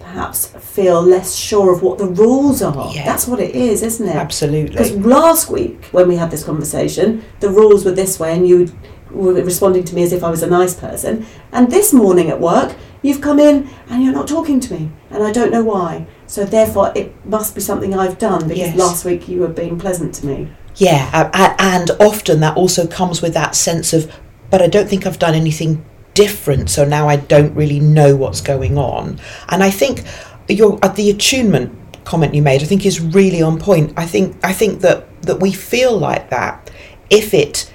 perhaps 0.00 0.46
feel 0.46 1.02
less 1.02 1.34
sure 1.34 1.72
of 1.72 1.82
what 1.82 1.98
the 1.98 2.06
rules 2.06 2.62
are. 2.62 2.92
Yeah. 2.92 3.04
That's 3.04 3.26
what 3.26 3.40
it 3.40 3.54
is, 3.54 3.82
isn't 3.82 4.08
it? 4.08 4.16
absolutely 4.16 4.70
Because 4.70 4.92
last 4.92 5.50
week, 5.50 5.84
when 5.86 6.08
we 6.08 6.16
had 6.16 6.30
this 6.30 6.44
conversation, 6.44 7.24
the 7.40 7.50
rules 7.50 7.84
were 7.84 7.90
this 7.90 8.18
way, 8.18 8.32
and 8.32 8.46
you 8.46 8.72
were 9.10 9.32
responding 9.34 9.84
to 9.84 9.94
me 9.94 10.02
as 10.02 10.12
if 10.12 10.22
I 10.24 10.30
was 10.30 10.42
a 10.42 10.46
nice 10.48 10.74
person. 10.74 11.26
And 11.52 11.70
this 11.70 11.92
morning 11.92 12.30
at 12.30 12.40
work, 12.40 12.74
you've 13.02 13.20
come 13.20 13.38
in 13.38 13.68
and 13.88 14.02
you're 14.02 14.12
not 14.12 14.28
talking 14.28 14.60
to 14.60 14.74
me, 14.74 14.90
and 15.10 15.22
I 15.22 15.32
don't 15.32 15.50
know 15.52 15.62
why. 15.64 16.06
So 16.26 16.44
therefore, 16.44 16.92
it 16.94 17.14
must 17.26 17.54
be 17.54 17.60
something 17.60 17.94
I've 17.94 18.18
done 18.18 18.42
because 18.48 18.58
Yes. 18.58 18.76
last 18.76 19.04
week 19.04 19.28
you 19.28 19.40
were 19.40 19.48
being 19.48 19.78
pleasant 19.78 20.14
to 20.16 20.26
me. 20.26 20.48
yeah 20.78 21.30
and 21.58 21.90
often 22.00 22.40
that 22.40 22.54
also 22.54 22.86
comes 22.86 23.22
with 23.22 23.32
that 23.32 23.54
sense 23.54 23.94
of 23.94 24.12
but 24.50 24.60
I 24.60 24.66
don't 24.66 24.86
think 24.90 25.06
I've 25.06 25.18
done 25.18 25.34
anything 25.34 25.82
different, 26.14 26.68
so 26.70 26.84
now 26.84 27.08
I 27.08 27.16
don't 27.16 27.54
really 27.54 27.80
know 27.80 28.14
what's 28.14 28.40
going 28.42 28.76
on. 28.78 29.18
And 29.48 29.62
I 29.62 29.70
think 29.70 30.02
your 30.48 30.78
uh, 30.82 30.88
the 30.88 31.08
attunement 31.10 31.72
comment 32.04 32.34
you 32.34 32.42
made, 32.42 32.62
I 32.62 32.66
think, 32.66 32.84
is 32.86 33.00
really 33.00 33.40
on 33.42 33.58
point. 33.58 33.92
I 33.96 34.06
think 34.06 34.36
I 34.44 34.52
think 34.52 34.80
that 34.82 34.98
that 35.22 35.40
we 35.40 35.50
feel 35.52 35.98
like 35.98 36.28
that 36.30 36.70
if 37.10 37.32
it 37.34 37.72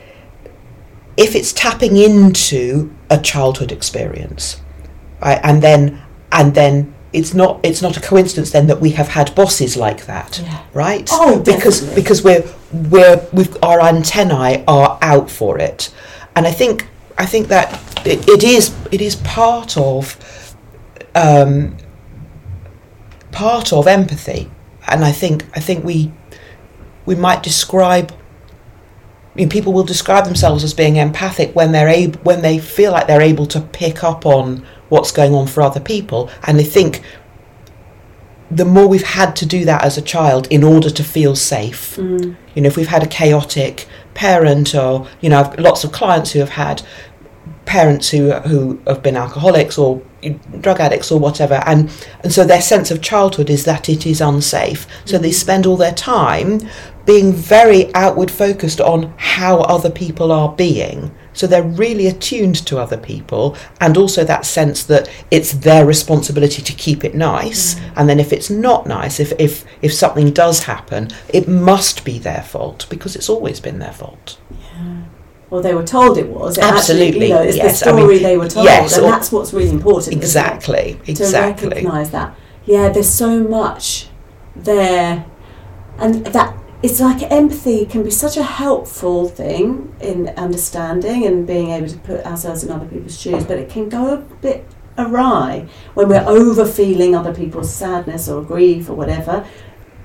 if 1.18 1.36
it's 1.36 1.54
tapping 1.54 1.98
into 1.98 2.94
a 3.10 3.18
childhood 3.20 3.72
experience, 3.72 4.62
right? 5.22 5.40
and 5.44 5.62
then 5.62 6.02
and 6.32 6.54
then 6.56 6.94
it's 7.14 7.34
not 7.34 7.60
it's 7.64 7.82
not 7.82 7.98
a 7.98 8.00
coincidence 8.00 8.52
then 8.52 8.68
that 8.68 8.80
we 8.80 8.92
have 8.92 9.10
had 9.10 9.36
bosses 9.36 9.76
like 9.76 10.06
that, 10.06 10.40
Yeah. 10.42 10.62
right? 10.74 11.10
Oh, 11.12 11.40
because 11.40 11.82
definitely. 11.82 12.02
because 12.02 12.24
we're 12.24 12.44
we're 12.90 13.28
we've 13.34 13.58
our 13.64 13.82
antennae 13.82 14.64
are 14.68 14.98
out 15.02 15.30
for 15.30 15.60
it, 15.60 15.94
and 16.36 16.48
I 16.48 16.52
think 16.52 16.88
I 17.18 17.26
think 17.26 17.50
that 17.50 17.74
it, 18.08 18.28
it 18.30 18.44
is 18.44 18.74
it 18.92 19.02
is 19.02 19.18
part 19.18 19.76
of 19.78 20.16
um, 21.16 21.76
part 23.32 23.74
of 23.74 23.88
empathy, 23.88 24.50
and 24.88 25.04
I 25.04 25.12
think 25.12 25.46
I 25.56 25.60
think 25.60 25.84
we 25.84 26.12
we 27.06 27.16
might 27.16 27.44
describe. 27.44 28.14
I 29.34 29.38
mean, 29.38 29.50
people 29.50 29.72
will 29.72 29.84
describe 29.84 30.26
themselves 30.26 30.64
as 30.64 30.74
being 30.74 30.98
empathic 30.98 31.56
when 31.56 31.72
they're 31.72 31.88
able, 31.88 32.20
when 32.22 32.42
they 32.42 32.60
feel 32.60 32.92
like 32.92 33.08
they're 33.08 33.22
able 33.22 33.46
to 33.48 33.62
pick 33.62 34.04
up 34.04 34.26
on 34.26 34.66
what's 34.90 35.12
going 35.12 35.34
on 35.34 35.48
for 35.48 35.62
other 35.62 35.80
people, 35.80 36.30
and 36.44 36.60
they 36.60 36.66
think 36.66 37.02
the 38.50 38.66
more 38.66 38.88
we've 38.88 39.04
had 39.04 39.34
to 39.38 39.46
do 39.46 39.64
that 39.64 39.86
as 39.86 39.98
a 39.98 40.02
child 40.02 40.48
in 40.50 40.64
order 40.64 40.90
to 40.90 41.04
feel 41.04 41.36
safe. 41.36 41.96
Mm. 41.96 42.36
You 42.54 42.62
know, 42.62 42.68
if 42.68 42.76
we've 42.76 42.88
had 42.88 43.04
a 43.04 43.08
chaotic 43.08 43.88
parent, 44.14 44.76
or 44.76 45.08
you 45.22 45.30
know, 45.30 45.40
I've 45.40 45.58
lots 45.58 45.86
of 45.86 45.94
clients 45.94 46.32
who 46.32 46.40
have 46.40 46.50
had 46.50 46.82
parents 47.66 48.10
who 48.10 48.32
who 48.32 48.82
have 48.86 49.02
been 49.02 49.16
alcoholics 49.16 49.78
or 49.78 50.02
drug 50.60 50.80
addicts 50.80 51.12
or 51.12 51.20
whatever, 51.20 51.62
and 51.66 51.90
and 52.24 52.32
so 52.32 52.44
their 52.44 52.62
sense 52.62 52.92
of 52.92 53.02
childhood 53.02 53.50
is 53.50 53.66
that 53.66 53.90
it 53.90 54.06
is 54.06 54.22
unsafe. 54.22 54.88
So 55.06 55.18
they 55.18 55.30
mm-hmm. 55.30 55.36
spend 55.36 55.66
all 55.66 55.78
their 55.78 55.94
time 55.94 56.62
being 57.06 57.34
very 57.34 57.94
outward 57.96 58.30
focused 58.30 58.80
on 58.80 59.14
how 59.18 59.62
other 59.62 59.90
people 59.90 60.32
are 60.32 60.54
being. 60.56 61.12
So 61.34 61.48
they're 61.48 61.64
really 61.64 62.08
attuned 62.08 62.66
to 62.68 62.78
other 62.78 62.98
people, 62.98 63.56
and 63.80 63.98
also 63.98 64.24
that 64.26 64.46
sense 64.46 64.84
that 64.84 65.10
it's 65.32 65.54
their 65.54 65.86
responsibility 65.86 66.62
to 66.62 66.74
keep 66.74 67.04
it 67.04 67.16
nice. 67.16 67.76
Mm-hmm. 67.76 68.00
And 68.00 68.10
then 68.10 68.20
if 68.20 68.34
it's 68.34 68.50
not 68.50 68.86
nice, 68.86 69.20
if 69.20 69.34
if 69.40 69.66
if 69.82 69.94
something 69.94 70.32
does 70.32 70.64
happen, 70.64 71.10
it 71.30 71.48
must 71.48 72.04
be 72.04 72.20
their 72.20 72.44
fault 72.44 72.86
because 72.90 73.16
it's 73.16 73.30
always 73.30 73.60
been 73.60 73.80
their 73.80 73.94
fault. 73.94 74.38
Well, 75.52 75.62
they 75.62 75.76
were 75.76 75.84
told 75.84 76.18
it 76.18 76.30
was. 76.30 76.58
It 76.58 76.64
Absolutely, 76.64 77.08
Actually, 77.08 77.28
you 77.28 77.34
know, 77.34 77.42
it's 77.42 77.58
yes, 77.58 77.82
the 77.82 77.90
I 77.90 77.92
mean, 77.94 78.06
story 78.06 78.18
they 78.20 78.38
were 78.38 78.48
told, 78.48 78.66
yes, 78.66 78.98
and 78.98 79.06
that's 79.06 79.34
what's 79.34 79.52
really 79.52 79.70
important. 79.70 80.16
it? 80.16 80.18
Exactly, 80.18 80.98
To 81.04 81.12
exactly. 81.12 81.68
recognise 81.68 82.10
that. 82.12 82.36
Yeah, 82.66 82.88
there's 82.88 83.10
so 83.10 83.44
much 83.44 84.08
there, 84.56 85.26
and 85.98 86.26
that 86.28 86.56
it's 86.82 87.02
like 87.02 87.22
empathy 87.30 87.86
can 87.86 88.02
be 88.02 88.12
such 88.12 88.38
a 88.38 88.44
helpful 88.44 89.28
thing 89.28 89.94
in 90.00 90.30
understanding 90.30 91.26
and 91.26 91.46
being 91.46 91.72
able 91.72 91.90
to 91.90 91.98
put 92.00 92.26
ourselves 92.26 92.64
in 92.64 92.72
other 92.72 92.86
people's 92.88 93.20
shoes, 93.20 93.44
but 93.44 93.58
it 93.58 93.70
can 93.70 93.90
go 93.90 94.14
a 94.14 94.18
bit 94.18 94.66
awry 94.98 95.68
when 95.96 96.08
we're 96.08 96.26
over 96.26 96.66
feeling 96.66 97.14
other 97.14 97.34
people's 97.36 97.74
sadness 97.74 98.30
or 98.30 98.42
grief 98.42 98.90
or 98.90 98.94
whatever. 98.94 99.46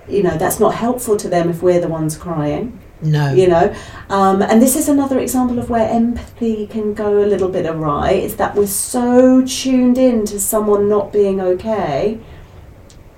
You 0.09 0.25
know, 0.25 0.37
that's 0.37 0.59
not 0.59 0.75
helpful 0.75 1.17
to 1.19 1.29
them 1.29 1.49
if 1.51 1.63
we're 1.63 1.81
the 1.81 1.89
ones 1.89 2.17
crying 2.17 2.81
No. 3.03 3.35
you 3.35 3.47
know 3.47 3.75
um, 4.09 4.41
and 4.41 4.63
this 4.63 4.75
is 4.75 4.89
another 4.89 5.19
example 5.19 5.59
of 5.59 5.69
where 5.69 5.89
empathy 5.89 6.67
can 6.67 6.95
go 6.95 7.23
a 7.23 7.27
little 7.27 7.49
bit 7.51 7.67
awry 7.67 8.13
is 8.13 8.37
that 8.37 8.55
we're 8.55 8.67
so 8.67 9.45
tuned 9.47 9.99
in 9.99 10.25
to 10.27 10.41
someone 10.41 10.89
not 10.89 11.13
being 11.13 11.41
okay 11.41 12.19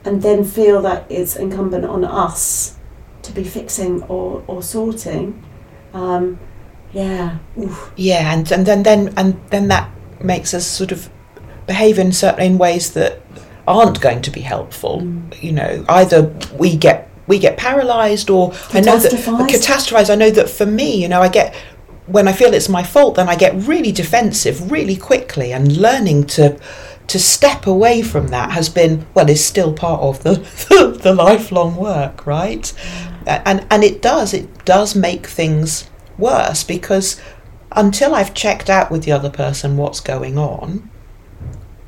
and 0.04 0.22
then 0.22 0.42
feel 0.44 0.82
that 0.82 1.06
it's 1.08 1.36
incumbent 1.36 1.84
on 1.84 2.04
us 2.04 2.76
to 3.22 3.32
be 3.32 3.44
fixing 3.44 4.02
or, 4.04 4.42
or 4.48 4.62
sorting 4.62 5.44
um, 5.94 6.40
yeah 6.92 7.38
Oof. 7.58 7.92
Yeah, 7.96 8.32
and, 8.32 8.50
and 8.50 8.66
then 8.66 8.82
then 8.82 9.14
and 9.16 9.40
then 9.50 9.68
that 9.68 9.90
makes 10.22 10.54
us 10.54 10.66
sort 10.66 10.92
of 10.92 11.08
behave 11.66 11.98
in 11.98 12.12
certain 12.12 12.42
in 12.42 12.58
ways 12.58 12.92
that 12.94 13.20
aren't 13.66 14.00
going 14.00 14.22
to 14.22 14.30
be 14.30 14.40
helpful. 14.40 15.02
Mm. 15.02 15.42
You 15.42 15.52
know, 15.52 15.84
either 15.88 16.34
we 16.58 16.76
get 16.76 17.07
we 17.28 17.38
get 17.38 17.56
paralysed 17.56 18.30
or 18.30 18.52
I 18.72 18.80
know 18.80 18.98
that 18.98 19.12
catastrophized. 19.12 20.10
I 20.10 20.16
know 20.16 20.30
that 20.30 20.50
for 20.50 20.66
me, 20.66 21.00
you 21.00 21.08
know, 21.08 21.20
I 21.20 21.28
get 21.28 21.54
when 22.06 22.26
I 22.26 22.32
feel 22.32 22.54
it's 22.54 22.70
my 22.70 22.82
fault, 22.82 23.16
then 23.16 23.28
I 23.28 23.36
get 23.36 23.54
really 23.68 23.92
defensive 23.92 24.72
really 24.72 24.96
quickly, 24.96 25.52
and 25.52 25.76
learning 25.76 26.24
to 26.28 26.58
to 27.06 27.18
step 27.18 27.66
away 27.66 28.02
from 28.02 28.28
that 28.28 28.50
has 28.52 28.68
been 28.68 29.06
well 29.14 29.28
is 29.28 29.44
still 29.44 29.72
part 29.72 30.00
of 30.00 30.22
the 30.22 30.98
the 31.02 31.14
lifelong 31.14 31.76
work, 31.76 32.26
right? 32.26 32.72
And 33.26 33.66
and 33.70 33.84
it 33.84 34.00
does 34.00 34.32
it 34.32 34.64
does 34.64 34.94
make 34.94 35.26
things 35.26 35.88
worse 36.16 36.64
because 36.64 37.20
until 37.72 38.14
I've 38.14 38.32
checked 38.32 38.70
out 38.70 38.90
with 38.90 39.04
the 39.04 39.12
other 39.12 39.30
person 39.30 39.76
what's 39.76 40.00
going 40.00 40.38
on, 40.38 40.90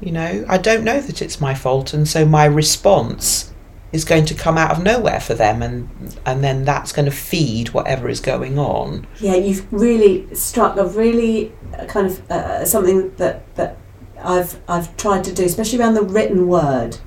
you 0.01 0.13
know, 0.13 0.45
I 0.47 0.59
don't 0.59 0.85
know 0.85 1.01
that 1.01 1.23
it's 1.23 1.41
my 1.41 1.55
fault, 1.55 1.95
and 1.95 2.07
so 2.07 2.27
my 2.27 2.45
response 2.45 3.50
is 3.93 4.05
going 4.05 4.25
to 4.25 4.35
come 4.35 4.57
out 4.57 4.71
of 4.71 4.83
nowhere 4.83 5.21
for 5.21 5.35
them, 5.35 5.63
and 5.63 5.89
and 6.25 6.43
then 6.45 6.65
that's 6.65 6.93
going 6.93 7.07
to 7.07 7.11
feed 7.11 7.71
whatever 7.71 8.09
is 8.09 8.21
going 8.21 8.59
on. 8.59 9.07
yeah 9.21 9.35
you've 9.35 9.71
really 9.73 10.33
struck 10.35 10.77
a 10.77 10.87
really 10.87 11.53
uh, 11.79 11.85
kind 11.87 12.07
of 12.07 12.31
uh, 12.31 12.65
something 12.65 13.15
that 13.17 13.55
that 13.57 13.77
I've 14.23 14.61
I've 14.69 14.97
tried 14.97 15.25
to 15.25 15.35
do, 15.35 15.45
especially 15.45 15.81
around 15.81 15.95
the 15.95 16.03
written 16.03 16.47
word, 16.49 16.99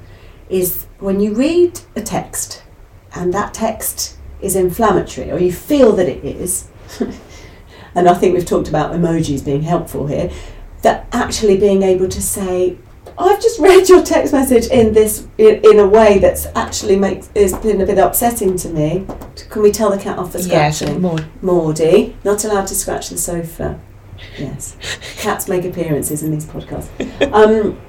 is 0.49 0.85
when 0.99 1.19
you 1.19 1.33
read 1.33 1.81
a 1.95 2.01
text 2.01 2.63
and 3.15 3.33
that 3.33 3.53
text 3.53 4.17
is 4.41 4.55
inflammatory, 4.55 5.31
or 5.31 5.39
you 5.39 5.53
feel 5.53 5.93
that 5.93 6.09
it 6.09 6.23
is, 6.25 6.67
and 7.95 8.09
I 8.09 8.13
think 8.13 8.35
we've 8.35 8.45
talked 8.45 8.67
about 8.67 8.91
emojis 8.91 9.45
being 9.45 9.63
helpful 9.63 10.07
here, 10.07 10.31
that 10.81 11.07
actually 11.11 11.57
being 11.57 11.83
able 11.83 12.09
to 12.09 12.21
say, 12.21 12.77
I've 13.17 13.41
just 13.41 13.59
read 13.59 13.87
your 13.89 14.03
text 14.03 14.33
message 14.33 14.67
in 14.67 14.93
this 14.93 15.27
in, 15.37 15.61
in 15.63 15.79
a 15.79 15.87
way 15.87 16.19
that's 16.19 16.47
actually 16.55 16.95
makes 16.95 17.29
is 17.35 17.53
been 17.53 17.81
a 17.81 17.85
bit 17.85 17.97
upsetting 17.97 18.57
to 18.57 18.69
me. 18.69 19.05
Can 19.49 19.61
we 19.61 19.71
tell 19.71 19.91
the 19.91 19.97
cat 19.97 20.17
off 20.17 20.31
for 20.31 20.39
scratching? 20.39 21.01
more. 21.01 21.19
Maudie, 21.41 22.15
not 22.23 22.43
allowed 22.43 22.67
to 22.67 22.75
scratch 22.75 23.09
the 23.09 23.17
sofa. 23.17 23.79
Yes, 24.37 24.77
cats 25.17 25.47
make 25.47 25.65
appearances 25.65 26.23
in 26.23 26.31
these 26.31 26.45
podcasts. 26.45 26.89
Um, 27.33 27.79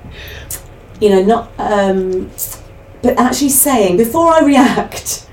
you 1.00 1.10
know, 1.10 1.22
not. 1.22 1.52
Um, 1.58 2.30
but 3.02 3.18
actually 3.18 3.50
saying 3.50 3.96
before 3.98 4.32
I 4.32 4.40
react, 4.40 5.28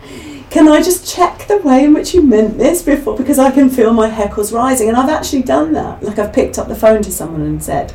can 0.50 0.68
I 0.68 0.82
just 0.82 1.14
check 1.14 1.48
the 1.48 1.58
way 1.58 1.86
in 1.86 1.94
which 1.94 2.14
you 2.14 2.22
meant 2.22 2.58
this 2.58 2.82
before? 2.82 3.18
Because 3.18 3.40
I 3.40 3.52
can 3.52 3.70
feel 3.70 3.94
my 3.94 4.10
heckles 4.10 4.54
rising, 4.54 4.90
and 4.90 4.98
I've 4.98 5.10
actually 5.10 5.44
done 5.44 5.72
that. 5.74 6.04
Like 6.04 6.20
I've 6.20 6.34
picked 6.34 6.58
up 6.60 6.68
the 6.68 6.76
phone 6.76 7.02
to 7.04 7.12
someone 7.12 7.42
and 7.42 7.64
said, 7.64 7.94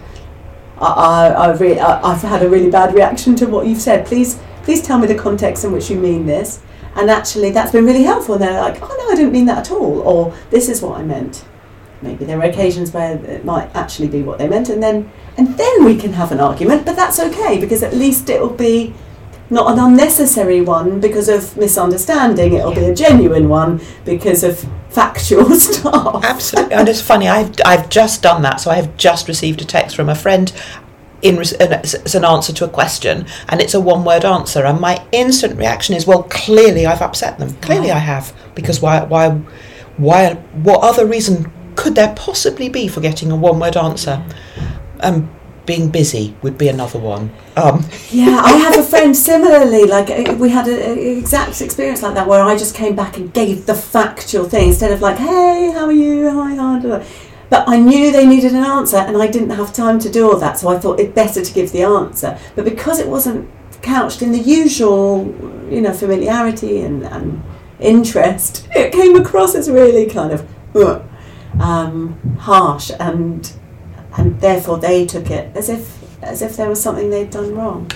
I, 0.78 0.86
I, 0.86 1.50
I've, 1.50 1.60
re- 1.60 1.78
I, 1.78 2.00
I've 2.02 2.22
had 2.22 2.42
a 2.42 2.48
really 2.48 2.70
bad 2.70 2.94
reaction 2.94 3.34
to 3.36 3.46
what 3.46 3.66
you've 3.66 3.80
said. 3.80 4.06
Please, 4.06 4.38
please 4.62 4.82
tell 4.82 4.98
me 4.98 5.06
the 5.06 5.14
context 5.14 5.64
in 5.64 5.72
which 5.72 5.90
you 5.90 5.96
mean 5.98 6.26
this. 6.26 6.60
And 6.94 7.10
actually, 7.10 7.50
that's 7.50 7.72
been 7.72 7.84
really 7.84 8.04
helpful. 8.04 8.34
And 8.34 8.42
they're 8.42 8.60
like, 8.60 8.80
oh 8.80 8.96
no, 8.98 9.12
I 9.12 9.14
didn't 9.14 9.32
mean 9.32 9.46
that 9.46 9.58
at 9.58 9.70
all. 9.70 10.00
Or 10.00 10.34
this 10.50 10.68
is 10.68 10.80
what 10.80 10.98
I 10.98 11.02
meant. 11.02 11.44
Maybe 12.02 12.24
there 12.24 12.38
are 12.38 12.44
occasions 12.44 12.92
where 12.92 13.16
it 13.24 13.44
might 13.44 13.74
actually 13.74 14.08
be 14.08 14.22
what 14.22 14.38
they 14.38 14.48
meant, 14.48 14.68
and 14.68 14.82
then 14.82 15.10
and 15.38 15.56
then 15.56 15.84
we 15.84 15.96
can 15.96 16.12
have 16.12 16.30
an 16.30 16.40
argument. 16.40 16.84
But 16.84 16.94
that's 16.94 17.18
okay 17.18 17.58
because 17.58 17.82
at 17.82 17.94
least 17.94 18.28
it 18.28 18.40
will 18.40 18.50
be 18.50 18.94
not 19.50 19.72
an 19.72 19.78
unnecessary 19.78 20.60
one 20.60 21.00
because 21.00 21.28
of 21.28 21.56
misunderstanding. 21.56 22.54
It'll 22.54 22.74
be 22.74 22.84
a 22.84 22.94
genuine 22.94 23.48
one 23.48 23.80
because 24.04 24.42
of 24.42 24.66
factual 24.88 25.50
stuff. 25.54 26.24
Absolutely, 26.24 26.74
and 26.74 26.88
it's 26.88 27.00
funny. 27.00 27.28
I've 27.28 27.52
I've 27.64 27.88
just 27.88 28.22
done 28.22 28.42
that. 28.42 28.60
So 28.60 28.70
I 28.70 28.76
have 28.76 28.96
just 28.96 29.28
received 29.28 29.60
a 29.62 29.64
text 29.64 29.96
from 29.96 30.08
a 30.08 30.14
friend. 30.14 30.52
In 31.22 31.36
res- 31.38 31.54
and 31.54 31.72
it's 31.72 31.94
it's 31.94 32.14
an 32.14 32.24
answer 32.24 32.52
to 32.52 32.64
a 32.66 32.68
question, 32.68 33.26
and 33.48 33.60
it's 33.60 33.72
a 33.74 33.80
one-word 33.80 34.24
answer. 34.24 34.64
And 34.64 34.78
my 34.80 35.02
instant 35.12 35.56
reaction 35.58 35.94
is, 35.96 36.06
"Well, 36.06 36.24
clearly 36.24 36.84
I've 36.84 37.00
upset 37.00 37.38
them. 37.38 37.54
Clearly 37.62 37.90
I 37.90 37.98
have, 37.98 38.34
because 38.54 38.82
why? 38.82 39.02
Why? 39.02 39.30
Why? 39.96 40.34
What 40.34 40.82
other 40.82 41.06
reason 41.06 41.50
could 41.74 41.94
there 41.94 42.12
possibly 42.14 42.68
be 42.68 42.86
for 42.86 43.00
getting 43.00 43.32
a 43.32 43.36
one-word 43.36 43.76
answer? 43.78 44.22
Um, 45.00 45.30
being 45.66 45.90
busy 45.90 46.36
would 46.42 46.56
be 46.56 46.68
another 46.68 46.98
one. 46.98 47.30
Um, 47.56 47.84
Yeah, 48.10 48.40
I 48.42 48.52
have 48.64 48.78
a 48.78 48.82
friend 48.82 49.16
similarly. 49.16 49.84
Like 49.84 50.10
uh, 50.10 50.34
we 50.34 50.50
had 50.50 50.68
an 50.68 50.98
exact 50.98 51.60
experience 51.60 52.02
like 52.02 52.14
that, 52.14 52.26
where 52.26 52.42
I 52.42 52.56
just 52.56 52.74
came 52.74 52.94
back 52.94 53.16
and 53.16 53.32
gave 53.32 53.66
the 53.66 53.74
factual 53.74 54.48
thing 54.48 54.68
instead 54.68 54.92
of 54.92 55.00
like, 55.00 55.18
"Hey, 55.18 55.72
how 55.72 55.86
are 55.86 55.92
you? 55.92 56.30
Hi, 56.30 56.54
hi." 56.54 57.04
But 57.48 57.68
I 57.68 57.78
knew 57.78 58.10
they 58.10 58.26
needed 58.26 58.52
an 58.52 58.64
answer, 58.64 58.96
and 58.96 59.16
I 59.16 59.26
didn't 59.28 59.50
have 59.50 59.72
time 59.72 59.98
to 60.00 60.10
do 60.10 60.30
all 60.30 60.38
that, 60.38 60.58
so 60.58 60.68
I 60.68 60.78
thought 60.78 60.98
it 60.98 61.14
better 61.14 61.44
to 61.44 61.52
give 61.52 61.70
the 61.72 61.82
answer. 61.82 62.38
But 62.56 62.64
because 62.64 62.98
it 62.98 63.08
wasn't 63.08 63.48
couched 63.82 64.20
in 64.20 64.32
the 64.32 64.38
usual, 64.38 65.24
you 65.70 65.80
know, 65.80 65.92
familiarity 65.92 66.80
and, 66.80 67.04
and 67.04 67.42
interest, 67.78 68.66
it 68.74 68.92
came 68.92 69.14
across 69.14 69.54
as 69.54 69.70
really 69.70 70.06
kind 70.06 70.32
of 70.32 70.48
uh, 70.74 71.00
um, 71.60 72.18
harsh 72.40 72.90
and 72.98 73.52
and 74.16 74.40
therefore 74.40 74.78
they 74.78 75.06
took 75.06 75.30
it 75.30 75.54
as 75.56 75.68
if 75.68 76.02
as 76.22 76.42
if 76.42 76.56
there 76.56 76.68
was 76.68 76.80
something 76.82 77.10
they'd 77.10 77.30
done 77.30 77.54
wrong. 77.54 77.90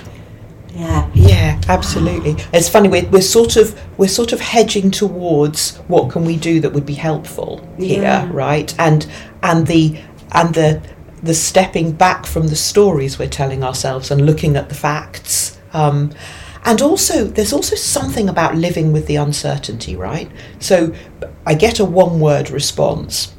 Yeah. 0.75 1.11
Yeah, 1.15 1.61
absolutely. 1.69 2.37
It's 2.53 2.69
funny. 2.69 2.89
We're, 2.89 3.09
we're 3.09 3.23
sort 3.23 3.57
of 3.57 3.79
we're 3.99 4.09
sort 4.09 4.33
of 4.33 4.41
hedging 4.41 4.91
towards 4.91 5.77
what 5.89 6.11
can 6.11 6.25
we 6.25 6.37
do 6.37 6.61
that 6.61 6.73
would 6.73 6.87
be 6.87 6.95
helpful 6.95 7.67
here, 7.77 8.03
Yeah. 8.03 8.29
right? 8.33 8.73
And 8.79 9.07
and 9.43 9.67
the 9.67 9.99
and 10.33 10.55
the 10.55 10.81
the 11.23 11.35
stepping 11.35 11.93
back 11.93 12.25
from 12.25 12.49
the 12.49 12.57
stories 12.57 13.19
we're 13.19 13.29
telling 13.29 13.63
ourselves 13.65 14.11
and 14.11 14.25
looking 14.25 14.57
at 14.57 14.69
the 14.69 14.75
facts. 14.75 15.59
Um, 15.73 16.13
and 16.65 16.81
also, 16.83 17.25
there's 17.25 17.53
also 17.53 17.75
something 17.77 18.29
about 18.29 18.55
living 18.55 18.93
with 18.93 19.07
the 19.07 19.17
uncertainty, 19.17 19.97
right? 19.97 20.31
So, 20.59 20.95
I 21.47 21.55
get 21.55 21.79
a 21.81 21.85
one-word 21.87 22.51
response, 22.51 23.35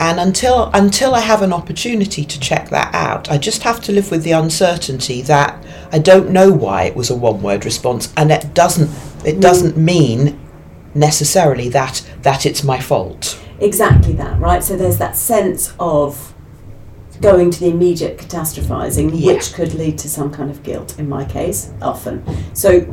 and 0.00 0.18
until 0.18 0.70
until 0.72 1.14
I 1.14 1.20
have 1.20 1.42
an 1.42 1.52
opportunity 1.52 2.24
to 2.24 2.40
check 2.40 2.70
that 2.70 2.92
out, 2.94 3.30
I 3.30 3.36
just 3.36 3.62
have 3.62 3.80
to 3.82 3.92
live 3.92 4.10
with 4.10 4.24
the 4.24 4.32
uncertainty 4.32 5.22
that 5.22 5.62
I 5.92 5.98
don't 5.98 6.30
know 6.30 6.50
why 6.50 6.84
it 6.84 6.96
was 6.96 7.10
a 7.10 7.14
one-word 7.14 7.64
response, 7.64 8.12
and 8.16 8.32
it 8.32 8.54
doesn't 8.54 8.88
it 9.26 9.36
mm. 9.36 9.40
doesn't 9.40 9.76
mean 9.76 10.40
necessarily 10.94 11.68
that 11.68 12.04
that 12.22 12.46
it's 12.46 12.64
my 12.64 12.80
fault. 12.80 13.38
Exactly 13.60 14.14
that, 14.14 14.40
right? 14.40 14.64
So 14.64 14.74
there's 14.74 14.96
that 14.98 15.16
sense 15.16 15.74
of 15.78 16.34
going 17.20 17.50
to 17.50 17.60
the 17.60 17.68
immediate 17.68 18.16
catastrophizing, 18.16 19.10
Yeah. 19.12 19.34
which 19.34 19.52
could 19.52 19.74
lead 19.74 19.98
to 19.98 20.08
some 20.08 20.30
kind 20.30 20.50
of 20.50 20.62
guilt, 20.62 20.98
in 20.98 21.08
my 21.08 21.26
case, 21.26 21.70
often. 21.82 22.24
So, 22.54 22.86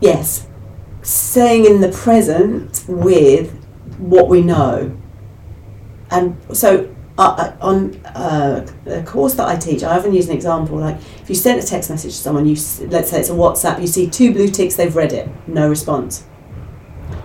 yes, 0.00 0.46
staying 1.02 1.64
in 1.64 1.80
the 1.80 1.88
present 1.88 2.84
with 2.86 3.52
what 3.98 4.28
we 4.28 4.42
know. 4.42 4.92
And 6.10 6.36
so, 6.52 6.94
uh, 7.18 7.52
uh, 7.60 7.66
on 7.66 7.96
uh, 8.06 8.66
the 8.84 9.02
course 9.02 9.34
that 9.34 9.48
I 9.48 9.56
teach, 9.56 9.82
I 9.82 9.96
often 9.98 10.14
use 10.14 10.28
an 10.28 10.34
example 10.36 10.78
like 10.78 10.96
if 11.20 11.28
you 11.28 11.34
send 11.34 11.60
a 11.60 11.66
text 11.66 11.90
message 11.90 12.12
to 12.12 12.18
someone, 12.18 12.46
you 12.46 12.54
let's 12.86 13.10
say 13.10 13.20
it's 13.20 13.28
a 13.28 13.32
WhatsApp, 13.32 13.80
you 13.80 13.86
see 13.86 14.08
two 14.08 14.32
blue 14.32 14.48
ticks, 14.48 14.76
they've 14.76 14.94
read 14.94 15.12
it, 15.12 15.28
no 15.46 15.68
response. 15.68 16.24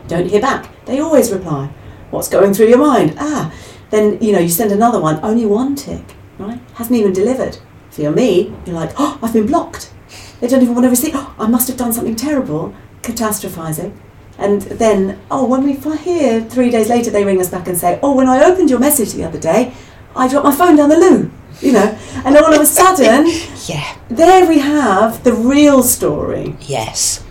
Don't 0.07 0.29
hear 0.29 0.41
back. 0.41 0.69
They 0.85 0.99
always 0.99 1.31
reply. 1.31 1.71
What's 2.09 2.27
going 2.27 2.53
through 2.53 2.67
your 2.67 2.79
mind? 2.79 3.15
Ah, 3.17 3.53
then 3.89 4.21
you 4.21 4.31
know 4.31 4.39
you 4.39 4.49
send 4.49 4.71
another 4.71 4.99
one, 4.99 5.19
only 5.23 5.45
one 5.45 5.75
tick, 5.75 6.15
right? 6.39 6.59
Hasn't 6.73 6.97
even 6.97 7.13
delivered. 7.13 7.57
You're 7.95 8.11
me, 8.11 8.51
you're 8.65 8.75
like, 8.75 8.91
oh, 8.97 9.19
I've 9.21 9.33
been 9.33 9.45
blocked. 9.45 9.93
They 10.39 10.47
don't 10.47 10.63
even 10.63 10.73
want 10.73 10.85
to 10.85 10.89
receive. 10.89 11.13
Oh, 11.15 11.35
I 11.37 11.47
must 11.47 11.67
have 11.67 11.77
done 11.77 11.93
something 11.93 12.15
terrible, 12.15 12.73
catastrophizing. 13.03 13.95
And 14.37 14.61
then, 14.63 15.19
oh, 15.29 15.45
when 15.45 15.63
we 15.63 15.73
fly 15.75 15.95
here, 15.95 16.41
three 16.41 16.69
days 16.71 16.89
later, 16.89 17.11
they 17.11 17.23
ring 17.23 17.39
us 17.39 17.49
back 17.49 17.67
and 17.67 17.77
say, 17.77 17.99
oh, 18.01 18.15
when 18.15 18.27
I 18.27 18.43
opened 18.43 18.69
your 18.69 18.79
message 18.79 19.13
the 19.13 19.23
other 19.23 19.39
day, 19.39 19.73
I 20.15 20.27
dropped 20.27 20.45
my 20.45 20.55
phone 20.55 20.75
down 20.75 20.89
the 20.89 20.97
loo, 20.97 21.31
you 21.61 21.71
know. 21.71 21.97
And 22.25 22.35
all 22.37 22.53
of 22.53 22.59
a 22.61 22.65
sudden, 22.65 23.27
Yeah. 23.67 23.97
there 24.09 24.47
we 24.47 24.59
have 24.59 25.23
the 25.23 25.33
real 25.33 25.83
story. 25.83 26.55
Yes. 26.61 27.23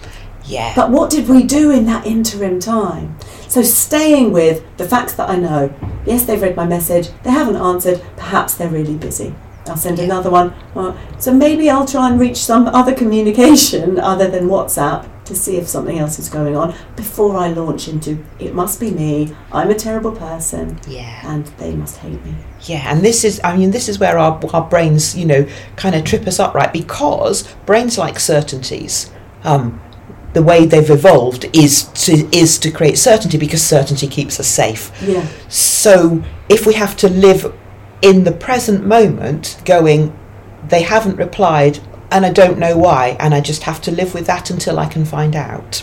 Yeah. 0.45 0.73
But 0.75 0.91
what 0.91 1.11
did 1.11 1.29
we 1.29 1.43
do 1.43 1.71
in 1.71 1.87
that 1.87 2.07
interim 2.07 2.61
time? 2.61 3.17
So 3.49 3.63
staying 3.63 4.33
with 4.33 4.65
the 4.77 4.89
facts 4.89 5.13
that 5.15 5.29
I 5.29 5.37
know. 5.37 5.73
Yes, 6.07 6.25
they've 6.25 6.41
read 6.41 6.57
my 6.57 6.67
message. 6.67 7.09
They 7.23 7.31
haven't 7.31 7.57
answered. 7.57 8.01
Perhaps 8.17 8.55
they're 8.55 8.69
really 8.69 8.97
busy. 8.97 9.35
I'll 9.67 9.77
send 9.77 9.99
Yeah. 9.99 10.05
another 10.05 10.31
one. 10.31 10.55
So 11.19 11.33
maybe 11.33 11.69
I'll 11.71 11.87
try 11.87 12.09
and 12.11 12.19
reach 12.19 12.39
some 12.39 12.67
other 12.69 12.95
communication 12.95 13.99
other 14.13 14.29
than 14.29 14.49
WhatsApp 14.49 15.07
to 15.33 15.39
see 15.39 15.57
if 15.57 15.67
something 15.67 15.99
else 15.99 16.19
is 16.19 16.29
going 16.29 16.57
on 16.57 16.75
before 16.97 17.37
I 17.37 17.49
launch 17.49 17.89
into 17.89 18.25
it 18.39 18.55
must 18.55 18.81
be 18.81 18.91
me. 18.91 19.35
I'm 19.51 19.71
a 19.71 19.75
terrible 19.75 20.13
person 20.13 20.79
yeah. 20.87 21.21
and 21.25 21.47
they 21.59 21.75
must 21.75 21.99
hate 21.99 22.25
me. 22.25 22.35
Yeah, 22.63 22.93
and 22.93 23.01
this 23.01 23.25
is, 23.25 23.41
I 23.43 23.57
mean, 23.57 23.71
this 23.71 23.89
is 23.89 23.99
where 23.99 24.19
our, 24.19 24.41
our 24.53 24.69
brains, 24.69 25.17
you 25.17 25.27
know, 25.27 25.49
kind 25.77 25.95
of 25.95 26.05
trip 26.05 26.27
us 26.27 26.39
up, 26.39 26.55
right? 26.55 26.73
Because 26.73 27.53
brains 27.67 27.99
like 27.99 28.19
certainties. 28.19 29.11
Um, 29.45 29.81
the 30.33 30.43
way 30.43 30.65
they've 30.65 30.91
evolved 30.91 31.45
is 31.53 31.85
to 32.07 32.27
is 32.35 32.59
to 32.59 32.71
create 32.71 32.97
certainty 32.97 33.37
because 33.37 33.63
certainty 33.63 34.07
keeps 34.07 34.41
us 34.41 34.47
safe. 34.47 34.91
Yeah. 35.03 35.27
So 35.49 36.25
if 36.49 36.67
we 36.67 36.75
have 36.75 36.97
to 36.99 37.09
live 37.11 37.55
in 38.01 38.25
the 38.25 38.33
present 38.33 38.87
moment, 38.87 39.61
going, 39.65 40.19
they 40.69 40.83
haven't 40.83 41.17
replied, 41.17 41.81
and 42.13 42.25
I 42.27 42.31
don't 42.33 42.59
know 42.59 42.77
why, 42.77 43.17
and 43.19 43.35
I 43.35 43.41
just 43.41 43.63
have 43.65 43.81
to 43.83 43.91
live 43.91 44.15
with 44.15 44.27
that 44.27 44.51
until 44.51 44.79
I 44.79 44.87
can 44.87 45.05
find 45.05 45.35
out, 45.35 45.83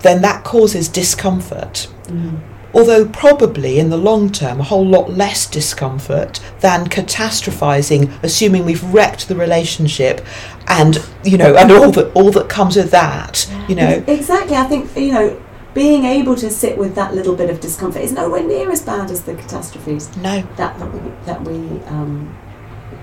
then 0.00 0.22
that 0.22 0.44
causes 0.44 0.88
discomfort 0.88 1.88
Mm. 2.08 2.38
although 2.72 3.04
probably 3.06 3.80
in 3.80 3.90
the 3.90 3.96
long 3.96 4.30
term 4.30 4.60
a 4.60 4.62
whole 4.62 4.86
lot 4.86 5.10
less 5.10 5.44
discomfort 5.50 6.38
than 6.60 6.86
catastrophizing 6.88 8.12
assuming 8.22 8.64
we've 8.64 8.84
wrecked 8.94 9.26
the 9.26 9.34
relationship 9.34 10.24
and 10.68 11.04
you 11.24 11.36
know 11.36 11.56
and 11.56 11.72
all 11.72 11.90
that 11.90 12.12
all 12.14 12.30
that 12.30 12.48
comes 12.48 12.76
with 12.76 12.92
that 12.92 13.50
you 13.68 13.74
know 13.74 14.04
Exactly. 14.06 14.56
I 14.56 14.64
think, 14.64 14.96
you 14.96 15.12
know, 15.12 15.42
being 15.74 16.04
able 16.04 16.36
to 16.36 16.48
sit 16.48 16.78
with 16.78 16.94
that 16.94 17.12
little 17.12 17.34
bit 17.34 17.50
of 17.50 17.60
discomfort 17.60 18.02
is 18.02 18.12
nowhere 18.12 18.44
near 18.44 18.70
as 18.70 18.82
bad 18.82 19.10
as 19.10 19.22
the 19.22 19.34
catastrophes 19.34 20.16
no 20.18 20.42
that, 20.56 20.78
that 20.78 20.92
we, 20.94 21.00
that 21.24 21.42
we 21.42 21.56
um, 21.86 22.36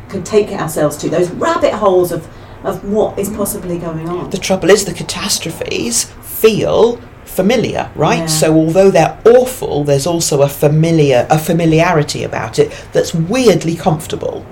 could 0.10 0.26
take 0.26 0.50
ourselves 0.52 0.96
to, 0.98 1.10
those 1.10 1.30
rabbit 1.32 1.74
holes 1.74 2.12
of, 2.13 2.26
of 2.63 2.84
what 2.84 3.17
is 3.19 3.30
possibly 3.30 3.78
going 3.78 4.08
on. 4.10 4.30
the 4.30 4.38
trouble 4.38 4.69
is 4.69 4.86
the 4.86 4.93
catastrophes 4.93 6.06
feel 6.21 6.97
familiar 7.26 7.89
right 7.95 8.19
Yeah. 8.19 8.26
so 8.28 8.54
although 8.54 8.91
they're 8.91 9.17
awful 9.26 9.84
there's 9.84 10.06
also 10.06 10.41
a 10.43 10.47
familiar 10.49 11.26
a 11.30 11.39
familiarity 11.39 12.23
about 12.23 12.60
it 12.60 12.71
that's 12.93 13.13
weirdly 13.13 13.76
comfortable 13.76 14.45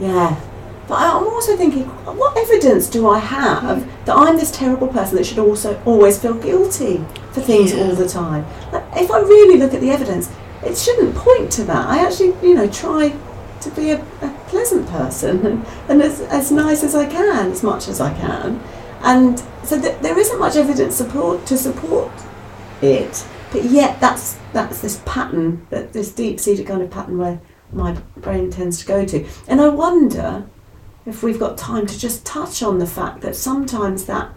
Yeah. 0.00 0.08
yeah. 0.08 0.40
But 0.86 0.98
I'm 0.98 1.24
also 1.26 1.56
thinking, 1.56 1.84
what 1.84 2.36
evidence 2.36 2.90
do 2.90 3.08
I 3.08 3.18
have 3.18 3.86
that 4.04 4.14
I'm 4.14 4.36
this 4.36 4.50
terrible 4.50 4.86
person 4.88 5.16
that 5.16 5.24
should 5.24 5.38
also 5.38 5.80
always 5.86 6.18
feel 6.20 6.34
guilty 6.34 7.02
for 7.32 7.40
things 7.40 7.72
all 7.72 7.94
the 7.94 8.06
time? 8.06 8.44
Like, 8.70 8.84
if 8.94 9.10
I 9.10 9.20
really 9.20 9.56
look 9.56 9.72
at 9.72 9.80
the 9.80 9.90
evidence, 9.90 10.30
it 10.62 10.76
shouldn't 10.76 11.14
point 11.16 11.50
to 11.52 11.64
that. 11.64 11.88
I 11.88 12.04
actually, 12.06 12.34
you 12.46 12.54
know, 12.54 12.68
try 12.68 13.14
to 13.62 13.70
be 13.70 13.92
a, 13.92 13.98
a 14.20 14.33
pleasant 14.54 14.86
person 14.88 15.34
and, 15.46 15.66
and 15.88 16.02
as, 16.02 16.20
as 16.40 16.50
nice 16.52 16.82
as 16.88 16.94
I 16.94 17.06
can, 17.06 17.50
as 17.50 17.62
much 17.62 17.88
as 17.88 18.00
I 18.00 18.12
can. 18.24 18.60
And 19.02 19.38
so 19.64 19.80
th- 19.80 19.98
there 20.00 20.18
isn't 20.18 20.38
much 20.38 20.56
evidence 20.56 20.94
support 20.94 21.44
to 21.46 21.56
support 21.56 22.12
it, 22.80 23.14
but 23.52 23.64
yet 23.64 24.00
that's 24.00 24.38
that's 24.52 24.80
this 24.80 24.96
pattern, 25.04 25.66
that 25.70 25.92
this 25.92 26.12
deep-seated 26.12 26.66
kind 26.66 26.82
of 26.82 26.90
pattern 26.90 27.18
where 27.18 27.38
my 27.72 27.92
brain 28.26 28.50
tends 28.50 28.78
to 28.80 28.86
go 28.86 29.04
to. 29.04 29.26
And 29.48 29.60
I 29.60 29.68
wonder 29.68 30.46
if 31.06 31.22
we've 31.24 31.40
got 31.40 31.58
time 31.58 31.86
to 31.86 31.96
just 32.06 32.24
touch 32.24 32.62
on 32.62 32.78
the 32.78 32.86
fact 32.86 33.20
that 33.22 33.34
sometimes 33.36 34.04
that 34.06 34.28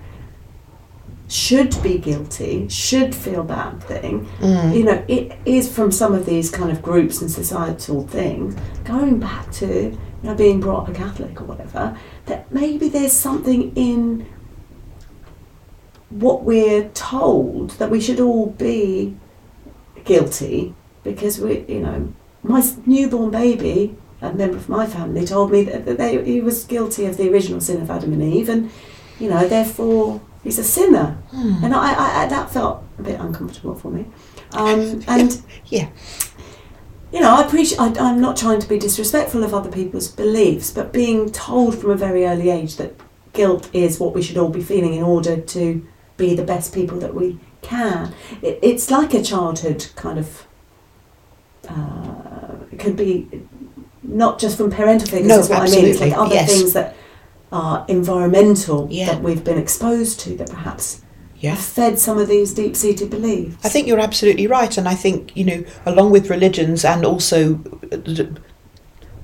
should 1.30 1.72
be 1.84 1.98
guilty, 1.98 2.68
should 2.70 3.14
feel 3.14 3.44
bad 3.44 3.84
thing, 3.84 4.28
Mm. 4.40 4.76
you 4.78 4.84
know, 4.84 5.04
it 5.08 5.26
is 5.46 5.66
from 5.76 5.92
some 5.92 6.14
of 6.16 6.26
these 6.26 6.50
kind 6.50 6.72
of 6.72 6.82
groups 6.82 7.22
and 7.22 7.30
societal 7.30 8.08
things, 8.08 8.56
going 8.86 9.20
back 9.20 9.52
to, 9.62 9.98
you 10.24 10.30
know, 10.30 10.36
being 10.36 10.60
brought 10.60 10.84
up 10.84 10.90
a 10.90 10.94
Catholic 10.94 11.40
or 11.40 11.46
whatever, 11.46 11.98
that 12.26 12.52
maybe 12.52 12.90
there's 12.90 13.14
something 13.14 13.74
in 13.76 14.28
what 16.10 16.44
we're 16.44 16.90
told 16.90 17.72
that 17.72 17.90
we 17.90 18.00
should 18.00 18.20
all 18.20 18.48
be 18.48 19.16
guilty 20.06 20.74
because 21.04 21.40
we, 21.40 21.66
you 21.68 21.82
know, 21.82 22.14
my 22.44 22.66
newborn 22.86 23.30
baby, 23.30 23.96
a 24.22 24.34
member 24.34 24.58
of 24.58 24.70
my 24.70 24.86
family, 24.86 25.26
told 25.26 25.52
me 25.52 25.64
that, 25.64 25.86
that 25.86 25.98
they, 25.98 26.24
he 26.24 26.42
was 26.42 26.64
guilty 26.64 27.06
of 27.06 27.18
the 27.18 27.30
original 27.30 27.62
sin 27.62 27.82
of 27.82 27.92
Adam 27.92 28.14
and 28.14 28.24
Eve, 28.24 28.50
and 28.50 28.72
you 29.20 29.30
know, 29.30 29.48
therefore 29.48 30.22
he's 30.44 30.58
a 30.58 30.64
sinner. 30.64 31.18
Hmm. 31.32 31.64
And 31.64 31.74
I, 31.74 31.94
I, 31.94 32.24
I 32.24 32.26
that 32.28 32.52
felt 32.52 32.84
a 32.98 33.04
bit 33.04 33.20
uncomfortable 33.20 33.76
for 33.76 33.92
me. 33.92 34.06
Um, 34.54 35.04
and 35.08 35.42
yeah 35.66 35.90
you 37.12 37.20
know, 37.20 37.36
I 37.36 37.46
appreciate. 37.46 37.80
I, 37.80 37.88
I'm 38.00 38.20
not 38.20 38.38
trying 38.38 38.60
to 38.60 38.68
be 38.68 38.78
disrespectful 38.78 39.44
of 39.44 39.54
other 39.54 39.72
people's 39.72 40.08
beliefs, 40.10 40.72
but 40.72 40.92
being 40.92 41.32
told 41.32 41.80
from 41.80 41.92
a 41.92 41.96
very 41.96 42.26
early 42.26 42.50
age 42.50 42.76
that 42.78 42.94
guilt 43.34 43.70
is 43.74 44.00
what 44.00 44.14
we 44.14 44.22
should 44.22 44.38
all 44.38 44.50
be 44.50 44.62
feeling 44.62 44.94
in 44.94 45.04
order 45.04 45.40
to 45.40 45.86
be 46.18 46.36
the 46.36 46.44
best 46.44 46.74
people 46.74 47.00
that 47.00 47.14
we 47.14 47.40
can. 47.62 48.14
It, 48.42 48.60
it's 48.62 48.92
like 48.92 49.14
a 49.14 49.22
childhood 49.24 49.88
kind 49.96 50.20
of. 50.20 50.48
Uh, 51.68 52.56
it 52.72 52.80
could 52.80 52.96
be 52.96 53.28
not 54.04 54.40
just 54.40 54.58
from 54.58 54.72
parental 54.72 55.08
figures. 55.08 55.28
No, 55.28 55.40
is 55.40 55.50
what 55.50 55.62
I 55.62 55.66
mean. 55.70 55.86
It's 55.86 56.00
like 56.00 56.12
absolutely, 56.12 56.14
other 56.14 56.36
yes. 56.36 56.52
things 56.52 56.74
that 56.74 56.96
are 57.52 57.86
environmental 57.88 58.88
Yeah. 58.90 59.06
that 59.08 59.22
we've 59.22 59.44
been 59.44 59.58
exposed 59.58 60.20
to 60.22 60.36
that 60.38 60.50
perhaps 60.50 61.02
yeah 61.40 61.56
fed 61.56 62.00
some 62.00 62.18
of 62.18 62.28
these 62.28 62.54
deep-seated 62.54 63.10
beliefs. 63.10 63.56
I 63.64 63.70
think 63.70 63.88
you're 63.88 64.00
absolutely 64.00 64.48
right, 64.48 64.78
and 64.78 64.88
I 64.88 64.96
think 64.96 65.36
you 65.36 65.46
know, 65.46 65.64
along 65.86 66.12
with 66.12 66.30
religions 66.30 66.84
and 66.86 67.06
also 67.06 67.60
uh, 67.92 68.26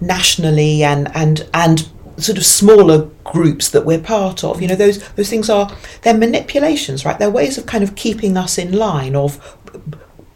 nationally 0.02 0.84
and 0.84 1.10
and 1.16 1.48
and 1.54 1.90
sort 2.18 2.38
of 2.38 2.46
smaller 2.46 3.10
groups 3.24 3.70
that 3.70 3.86
we're 3.86 4.00
part 4.00 4.44
of, 4.44 4.62
you 4.62 4.68
know, 4.68 4.76
those 4.76 5.02
those 5.14 5.30
things 5.30 5.50
are 5.50 5.72
they're 6.04 6.14
manipulations, 6.18 7.06
right? 7.06 7.18
They're 7.18 7.32
ways 7.32 7.58
of 7.58 7.66
kind 7.66 7.84
of 7.84 7.96
keeping 7.96 8.38
us 8.38 8.58
in 8.58 8.72
line, 8.74 9.16
of 9.16 9.58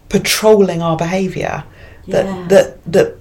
patrolling 0.10 0.82
our 0.82 0.98
behaviour. 0.98 1.64
That 2.08 2.26
Yeah. 2.26 2.48
that 2.48 2.92
that 2.92 3.16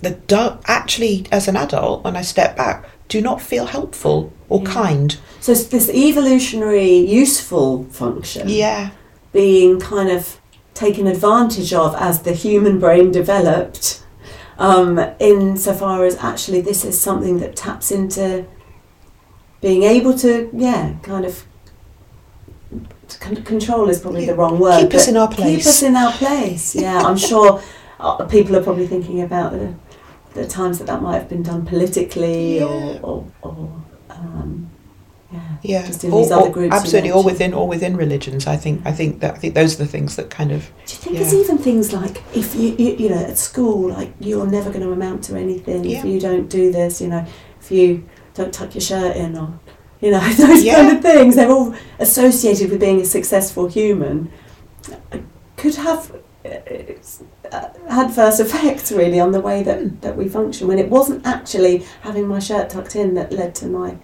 that 0.00 0.26
do, 0.26 0.58
actually, 0.66 1.24
as 1.32 1.48
an 1.48 1.56
adult, 1.56 2.04
when 2.04 2.14
I 2.16 2.22
step 2.22 2.56
back, 2.56 2.84
do 3.08 3.22
not 3.22 3.40
feel 3.40 3.66
helpful 3.66 4.32
or 4.54 4.60
Yeah. 4.62 4.72
kind. 4.72 5.16
So 5.40 5.52
it's 5.52 5.64
this 5.64 5.88
evolutionary 5.90 6.96
useful 7.22 7.84
function 7.90 8.48
Yeah, 8.48 8.90
being 9.32 9.80
kind 9.80 10.10
of 10.10 10.38
taken 10.74 11.06
advantage 11.06 11.72
of 11.72 11.94
as 11.96 12.20
the 12.22 12.32
human 12.32 12.78
brain 12.78 13.10
developed, 13.12 14.02
um, 14.58 14.98
insofar 15.20 16.04
as 16.04 16.16
actually 16.20 16.60
this 16.60 16.84
is 16.84 17.00
something 17.00 17.38
that 17.40 17.56
taps 17.56 17.90
into 17.90 18.44
being 19.60 19.82
able 19.82 20.14
to, 20.18 20.48
yeah, 20.52 20.94
kind 21.02 21.24
of. 21.24 21.44
Con- 23.20 23.44
control 23.44 23.88
is 23.88 24.00
probably 24.00 24.24
the 24.26 24.34
wrong 24.34 24.58
word. 24.58 24.80
Keep 24.80 24.94
us 24.94 25.08
in 25.08 25.16
our 25.16 25.28
place. 25.28 25.56
Keep 25.58 25.66
us 25.66 25.82
in 25.82 25.94
our 25.96 26.12
place. 26.12 26.74
Yeah, 26.74 27.00
I'm 27.08 27.16
sure 27.16 27.60
uh, 28.00 28.24
people 28.26 28.56
are 28.56 28.62
probably 28.62 28.86
thinking 28.86 29.20
about 29.22 29.52
the, 29.52 29.74
the 30.34 30.46
times 30.46 30.78
that 30.78 30.86
that 30.86 31.00
might 31.02 31.14
have 31.18 31.28
been 31.28 31.42
done 31.42 31.64
politically 31.66 32.56
Yeah. 32.58 32.64
or, 32.64 32.98
or, 33.02 33.26
or 33.42 33.83
um, 34.24 34.70
yeah. 35.32 35.40
yeah. 35.62 35.86
Just 35.86 36.04
in 36.04 36.12
Or- 36.12 36.24
other 36.24 36.36
or- 36.48 36.50
groups 36.50 36.74
absolutely, 36.74 37.10
or 37.10 37.14
mentioned. 37.16 37.32
within 37.32 37.54
or 37.54 37.66
within 37.68 37.96
religions. 37.96 38.46
I 38.46 38.56
think 38.56 38.82
I 38.84 38.92
think 38.92 39.20
that 39.20 39.34
I 39.34 39.38
think 39.38 39.54
those 39.54 39.74
are 39.74 39.84
the 39.84 39.90
things 39.90 40.16
that 40.16 40.30
kind 40.30 40.52
of 40.52 40.60
Do 40.86 40.92
you 40.94 40.98
think 41.02 41.14
Yeah. 41.16 41.20
there's 41.22 41.34
even 41.34 41.58
things 41.58 41.92
like 41.92 42.22
if 42.34 42.54
you, 42.54 42.74
you 42.78 42.90
you 43.02 43.08
know 43.10 43.16
at 43.32 43.38
school 43.38 43.88
like 43.90 44.12
you're 44.20 44.46
never 44.46 44.70
going 44.70 44.82
to 44.84 44.92
amount 44.92 45.24
to 45.24 45.36
anything 45.36 45.84
Yeah. 45.84 45.98
if 45.98 46.04
you 46.04 46.20
don't 46.20 46.48
do 46.48 46.70
this 46.72 47.00
you 47.00 47.08
know 47.08 47.24
if 47.60 47.70
you 47.72 48.04
don't 48.34 48.52
tuck 48.52 48.74
your 48.74 48.82
shirt 48.82 49.16
in 49.16 49.36
or 49.36 49.48
you 50.00 50.10
know 50.12 50.20
those 50.36 50.62
Yeah. 50.62 50.74
kind 50.76 50.96
of 50.96 51.02
things 51.02 51.34
they're 51.36 51.50
all 51.50 51.74
associated 51.98 52.70
with 52.70 52.80
being 52.80 53.00
a 53.00 53.04
successful 53.04 53.66
human 53.66 54.30
could 55.56 55.74
have 55.76 56.12
uh, 56.44 57.68
adverse 57.88 58.38
effects 58.40 58.92
really 58.92 59.18
on 59.20 59.32
the 59.32 59.40
way 59.40 59.62
that, 59.62 59.78
Hmm. 59.80 59.88
that 60.00 60.16
we 60.16 60.28
function 60.28 60.68
when 60.68 60.78
it 60.78 60.90
wasn't 60.90 61.26
actually 61.26 61.84
having 62.02 62.26
my 62.28 62.38
shirt 62.38 62.70
tucked 62.70 62.94
in 62.96 63.14
that 63.14 63.32
led 63.32 63.54
to 63.56 63.66
my 63.66 63.96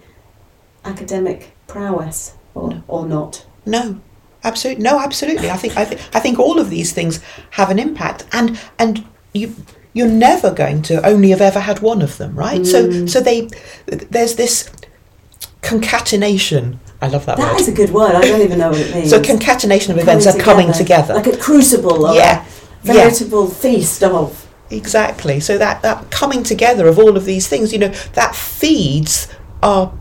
academic 0.85 1.51
prowess 1.67 2.33
or, 2.55 2.83
or 2.87 3.05
not 3.05 3.45
No, 3.65 3.99
absolutely. 4.43 4.83
No, 4.83 4.99
absolutely. 4.99 5.49
I 5.49 5.57
think 5.57 5.77
I 5.77 5.85
think 5.85 6.01
I 6.15 6.19
think 6.19 6.39
all 6.39 6.59
of 6.59 6.69
these 6.69 6.91
things 6.93 7.21
have 7.51 7.69
an 7.69 7.79
impact, 7.79 8.25
and 8.33 8.59
and 8.79 9.05
you 9.33 9.55
you're 9.93 10.07
never 10.07 10.51
going 10.51 10.81
to 10.83 11.05
only 11.05 11.29
have 11.29 11.41
ever 11.41 11.59
had 11.59 11.79
one 11.81 12.01
of 12.01 12.17
them, 12.17 12.35
right? 12.35 12.65
So 12.65 12.87
Mm. 12.87 13.09
so 13.09 13.19
they 13.21 13.47
there's 13.87 14.35
this 14.35 14.69
concatenation. 15.61 16.79
I 17.01 17.07
love 17.07 17.25
that, 17.25 17.37
That 17.37 17.53
word. 17.53 17.61
is 17.61 17.67
a 17.67 17.71
good 17.71 17.89
word 17.91 18.13
I 18.15 18.21
don't 18.21 18.41
even 18.41 18.59
know 18.59 18.69
what 18.69 18.79
it 18.79 18.93
means 18.93 19.09
so 19.09 19.21
concatenation 19.21 19.91
of 19.91 19.97
events 19.97 20.27
are 20.27 20.37
coming 20.37 20.71
together. 20.71 21.13
like 21.15 21.27
a 21.27 21.37
crucible 21.37 22.05
or 22.05 22.13
Yeah. 22.15 22.43
a 22.83 22.85
veritable 22.85 23.47
feast 23.47 24.03
of 24.03 24.47
Exactly. 24.69 25.41
So 25.41 25.57
that, 25.57 25.81
that 25.81 26.09
coming 26.11 26.43
together 26.43 26.87
of 26.87 26.97
all 26.97 27.17
of 27.17 27.25
these 27.25 27.45
things, 27.45 27.73
you 27.73 27.79
know, 27.79 27.89
that 28.13 28.33
feeds 28.35 29.27
our 29.61 29.91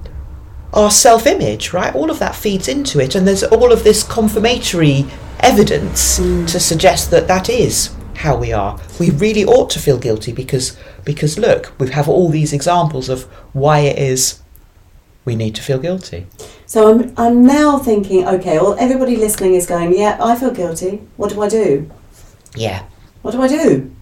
our 0.72 0.90
self 0.90 1.26
image, 1.26 1.72
right? 1.72 1.94
All 1.94 2.10
of 2.10 2.18
that 2.18 2.34
feeds 2.36 2.68
into 2.68 3.00
it, 3.00 3.14
and 3.14 3.26
there's 3.26 3.42
all 3.42 3.72
of 3.72 3.84
this 3.84 4.02
confirmatory 4.02 5.06
evidence 5.40 6.18
mm. 6.18 6.46
to 6.50 6.60
suggest 6.60 7.10
that 7.10 7.26
that 7.28 7.48
is 7.48 7.94
how 8.16 8.36
we 8.36 8.52
are. 8.52 8.78
We 8.98 9.10
really 9.10 9.44
ought 9.44 9.70
to 9.70 9.78
feel 9.78 9.98
guilty 9.98 10.32
because 10.32 10.76
because 11.04 11.38
look, 11.38 11.72
we 11.78 11.90
have 11.90 12.08
all 12.08 12.28
these 12.28 12.52
examples 12.52 13.08
of 13.08 13.24
why 13.52 13.80
it 13.80 13.98
is 13.98 14.40
we 15.24 15.36
need 15.36 15.54
to 15.54 15.62
feel 15.62 15.78
guilty. 15.78 16.26
so 16.66 16.90
I'm, 16.90 17.12
I'm 17.16 17.44
now 17.46 17.78
thinking 17.78 18.26
okay 18.26 18.56
well 18.58 18.74
everybody 18.78 19.16
listening 19.16 19.54
is 19.54 19.66
going 19.66 19.96
yeah 19.96 20.16
I 20.20 20.34
feel 20.34 20.50
guilty 20.50 21.02
what 21.18 21.30
do 21.30 21.42
I 21.42 21.48
do 21.48 21.90
Yeah. 22.56 22.84
what 23.22 23.32
do 23.32 23.42
I 23.42 23.48
do 23.48 23.94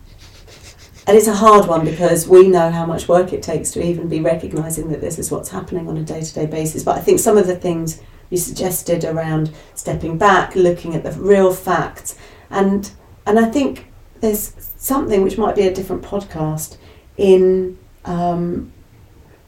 and 1.08 1.16
it's 1.16 1.26
a 1.26 1.34
hard 1.34 1.66
one 1.66 1.86
because 1.86 2.28
we 2.28 2.46
know 2.46 2.70
how 2.70 2.84
much 2.84 3.08
work 3.08 3.32
it 3.32 3.42
takes 3.42 3.70
to 3.72 3.82
even 3.82 4.08
be 4.08 4.20
recognizing 4.20 4.90
that 4.90 5.00
this 5.00 5.18
is 5.18 5.30
what's 5.30 5.48
happening 5.48 5.88
on 5.88 5.96
a 5.96 6.02
day-to-day 6.02 6.44
basis. 6.46 6.84
But 6.84 6.98
I 6.98 7.00
think 7.00 7.18
some 7.18 7.38
of 7.38 7.46
the 7.46 7.56
things 7.56 8.00
you 8.28 8.36
suggested 8.36 9.04
around 9.04 9.50
stepping 9.74 10.18
back 10.18 10.54
looking 10.54 10.94
at 10.94 11.02
the 11.02 11.12
real 11.12 11.50
facts 11.52 12.14
and 12.50 12.90
and 13.26 13.38
I 13.38 13.46
think 13.46 13.86
there's 14.20 14.52
something 14.76 15.22
which 15.22 15.38
might 15.38 15.56
be 15.56 15.62
a 15.66 15.74
different 15.74 16.02
podcast 16.02 16.76
in 17.16 17.78
um, 18.04 18.72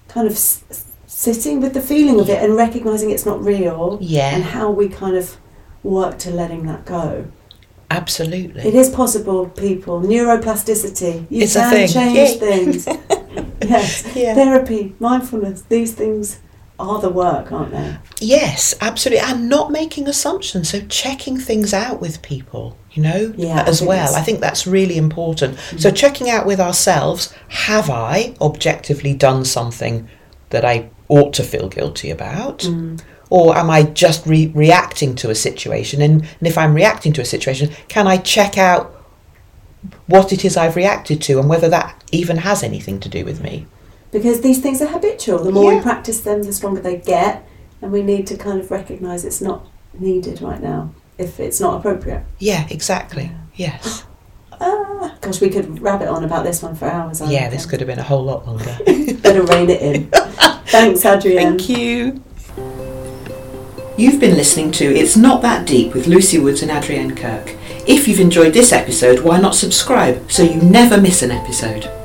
kind 0.09 0.27
of 0.27 0.33
s- 0.33 0.65
sitting 1.07 1.61
with 1.61 1.75
the 1.75 1.81
feeling 1.83 2.21
of 2.21 2.29
it 2.31 2.43
and 2.43 2.57
recognizing 2.57 3.11
it's 3.11 3.27
not 3.27 3.43
real 3.45 3.99
and 4.35 4.45
how 4.45 4.71
we 4.71 4.89
kind 4.89 5.17
of 5.17 5.37
work 5.83 6.19
to 6.21 6.31
letting 6.31 6.67
that 6.67 6.85
go. 6.85 7.31
Absolutely. 7.91 8.63
It 8.63 8.75
is 8.75 8.89
possible, 8.89 9.49
people. 9.49 10.01
Neuroplasticity. 10.01 11.27
You 11.31 11.43
It's 11.43 11.57
a 11.57 11.61
can 11.61 11.71
thing. 11.73 11.89
change 11.89 12.17
Yay. 12.17 12.39
things. 12.39 12.87
yes. 13.63 14.17
Yeah. 14.17 14.35
Therapy, 14.35 14.95
mindfulness, 15.01 15.63
these 15.63 15.93
things 15.95 16.39
are 16.79 17.01
the 17.01 17.11
work, 17.11 17.53
aren't 17.53 17.73
they? 17.73 17.97
Yes, 18.21 18.75
absolutely, 18.81 19.21
and 19.25 19.49
not 19.49 19.71
making 19.71 20.09
assumptions. 20.09 20.71
So 20.71 20.81
checking 20.89 21.37
things 21.39 21.75
out 21.75 22.01
with 22.01 22.23
people, 22.23 22.77
you 22.93 23.03
know, 23.03 23.35
Yeah, 23.37 23.65
as 23.67 23.81
think 23.81 23.89
well. 23.89 24.13
Mm. 24.15 24.17
I 24.17 24.23
think 24.23 24.41
that's 24.41 24.67
really 24.67 24.97
important. 24.97 25.59
So 25.79 25.91
checking 25.91 26.31
out 26.31 26.47
with 26.47 26.59
ourselves: 26.61 27.35
Have 27.49 27.91
I 27.91 28.35
objectively 28.41 29.13
done 29.15 29.45
something 29.45 30.09
that 30.51 30.65
I 30.65 30.89
ought 31.09 31.35
to 31.35 31.43
feel 31.43 31.69
guilty 31.69 32.11
about? 32.11 32.61
Mm. 32.61 33.01
Or 33.31 33.57
am 33.57 33.71
I 33.71 33.85
just 33.85 34.27
re- 34.27 34.51
reacting 34.55 35.15
to 35.17 35.31
a 35.31 35.35
situation? 35.35 36.03
And, 36.03 36.23
and 36.23 36.49
if 36.49 36.59
I'm 36.59 36.75
reacting 36.75 37.13
to 37.15 37.21
a 37.21 37.25
situation, 37.25 37.71
can 37.89 38.07
I 38.09 38.17
check 38.17 38.59
out 38.59 38.93
what 40.07 40.33
it 40.33 40.45
is 40.45 40.57
I've 40.57 40.77
reacted 40.77 41.23
to 41.23 41.39
and 41.39 41.49
whether 41.49 41.69
that 41.69 42.03
even 42.11 42.39
has 42.39 42.63
anything 42.63 42.99
to 43.01 43.09
do 43.09 43.25
with 43.25 43.41
me? 43.41 43.67
Because 44.11 44.41
these 44.41 44.61
things 44.61 44.83
are 44.83 44.89
habitual. 44.89 45.39
The 45.45 45.53
more 45.53 45.73
we 45.75 45.81
practice 45.81 46.21
them, 46.21 46.43
the 46.43 46.53
stronger 46.53 46.81
they 46.81 46.97
get. 46.97 47.47
And 47.81 47.93
we 47.93 48.03
need 48.03 48.27
to 48.27 48.37
kind 48.37 48.61
of 48.61 48.71
recognise 48.71 49.25
it's 49.25 49.41
not 49.41 49.65
needed 49.99 50.43
right 50.43 50.61
now 50.61 50.93
if 51.17 51.39
it's 51.41 51.61
not 51.61 51.79
appropriate. 51.79 52.25
Yeah, 52.39 52.67
exactly. 52.71 53.31
Yes. 53.55 54.05
Ah, 54.63 55.17
gosh, 55.23 55.41
we 55.41 55.49
could 55.49 55.81
rabbit 55.81 56.07
on 56.07 56.23
about 56.23 56.45
this 56.45 56.63
one 56.63 56.75
for 56.75 56.85
hours. 56.85 57.23
I 57.23 57.31
Yeah, 57.31 57.39
reckon. 57.45 57.51
this 57.53 57.65
could 57.65 57.81
have 57.81 57.87
been 57.87 57.99
a 57.99 58.03
whole 58.03 58.23
lot 58.23 58.47
longer. 58.47 58.77
Better 59.23 59.43
rein 59.45 59.71
it 59.71 59.81
in. 59.81 60.11
Thanks, 60.67 61.03
Adrienne. 61.07 61.57
Thank 61.59 61.71
you. 61.71 62.23
You've 63.97 64.21
been 64.21 64.37
listening 64.37 64.71
to 64.73 64.85
It's 64.85 65.17
Not 65.17 65.43
That 65.43 65.67
Deep 65.67 65.93
with 65.93 66.07
Lucy 66.07 66.39
Woods 66.39 66.63
and 66.63 66.71
Adrienne 66.71 67.15
Kirk. 67.15 67.57
If 67.87 68.09
you've 68.09 68.21
enjoyed 68.21 68.55
this 68.55 68.73
episode, 68.73 69.21
why 69.21 69.41
not 69.41 69.55
subscribe 69.55 70.31
so 70.31 70.43
you 70.43 70.61
never 70.63 70.99
miss 70.99 71.23
an 71.23 71.31
episode? 71.31 72.00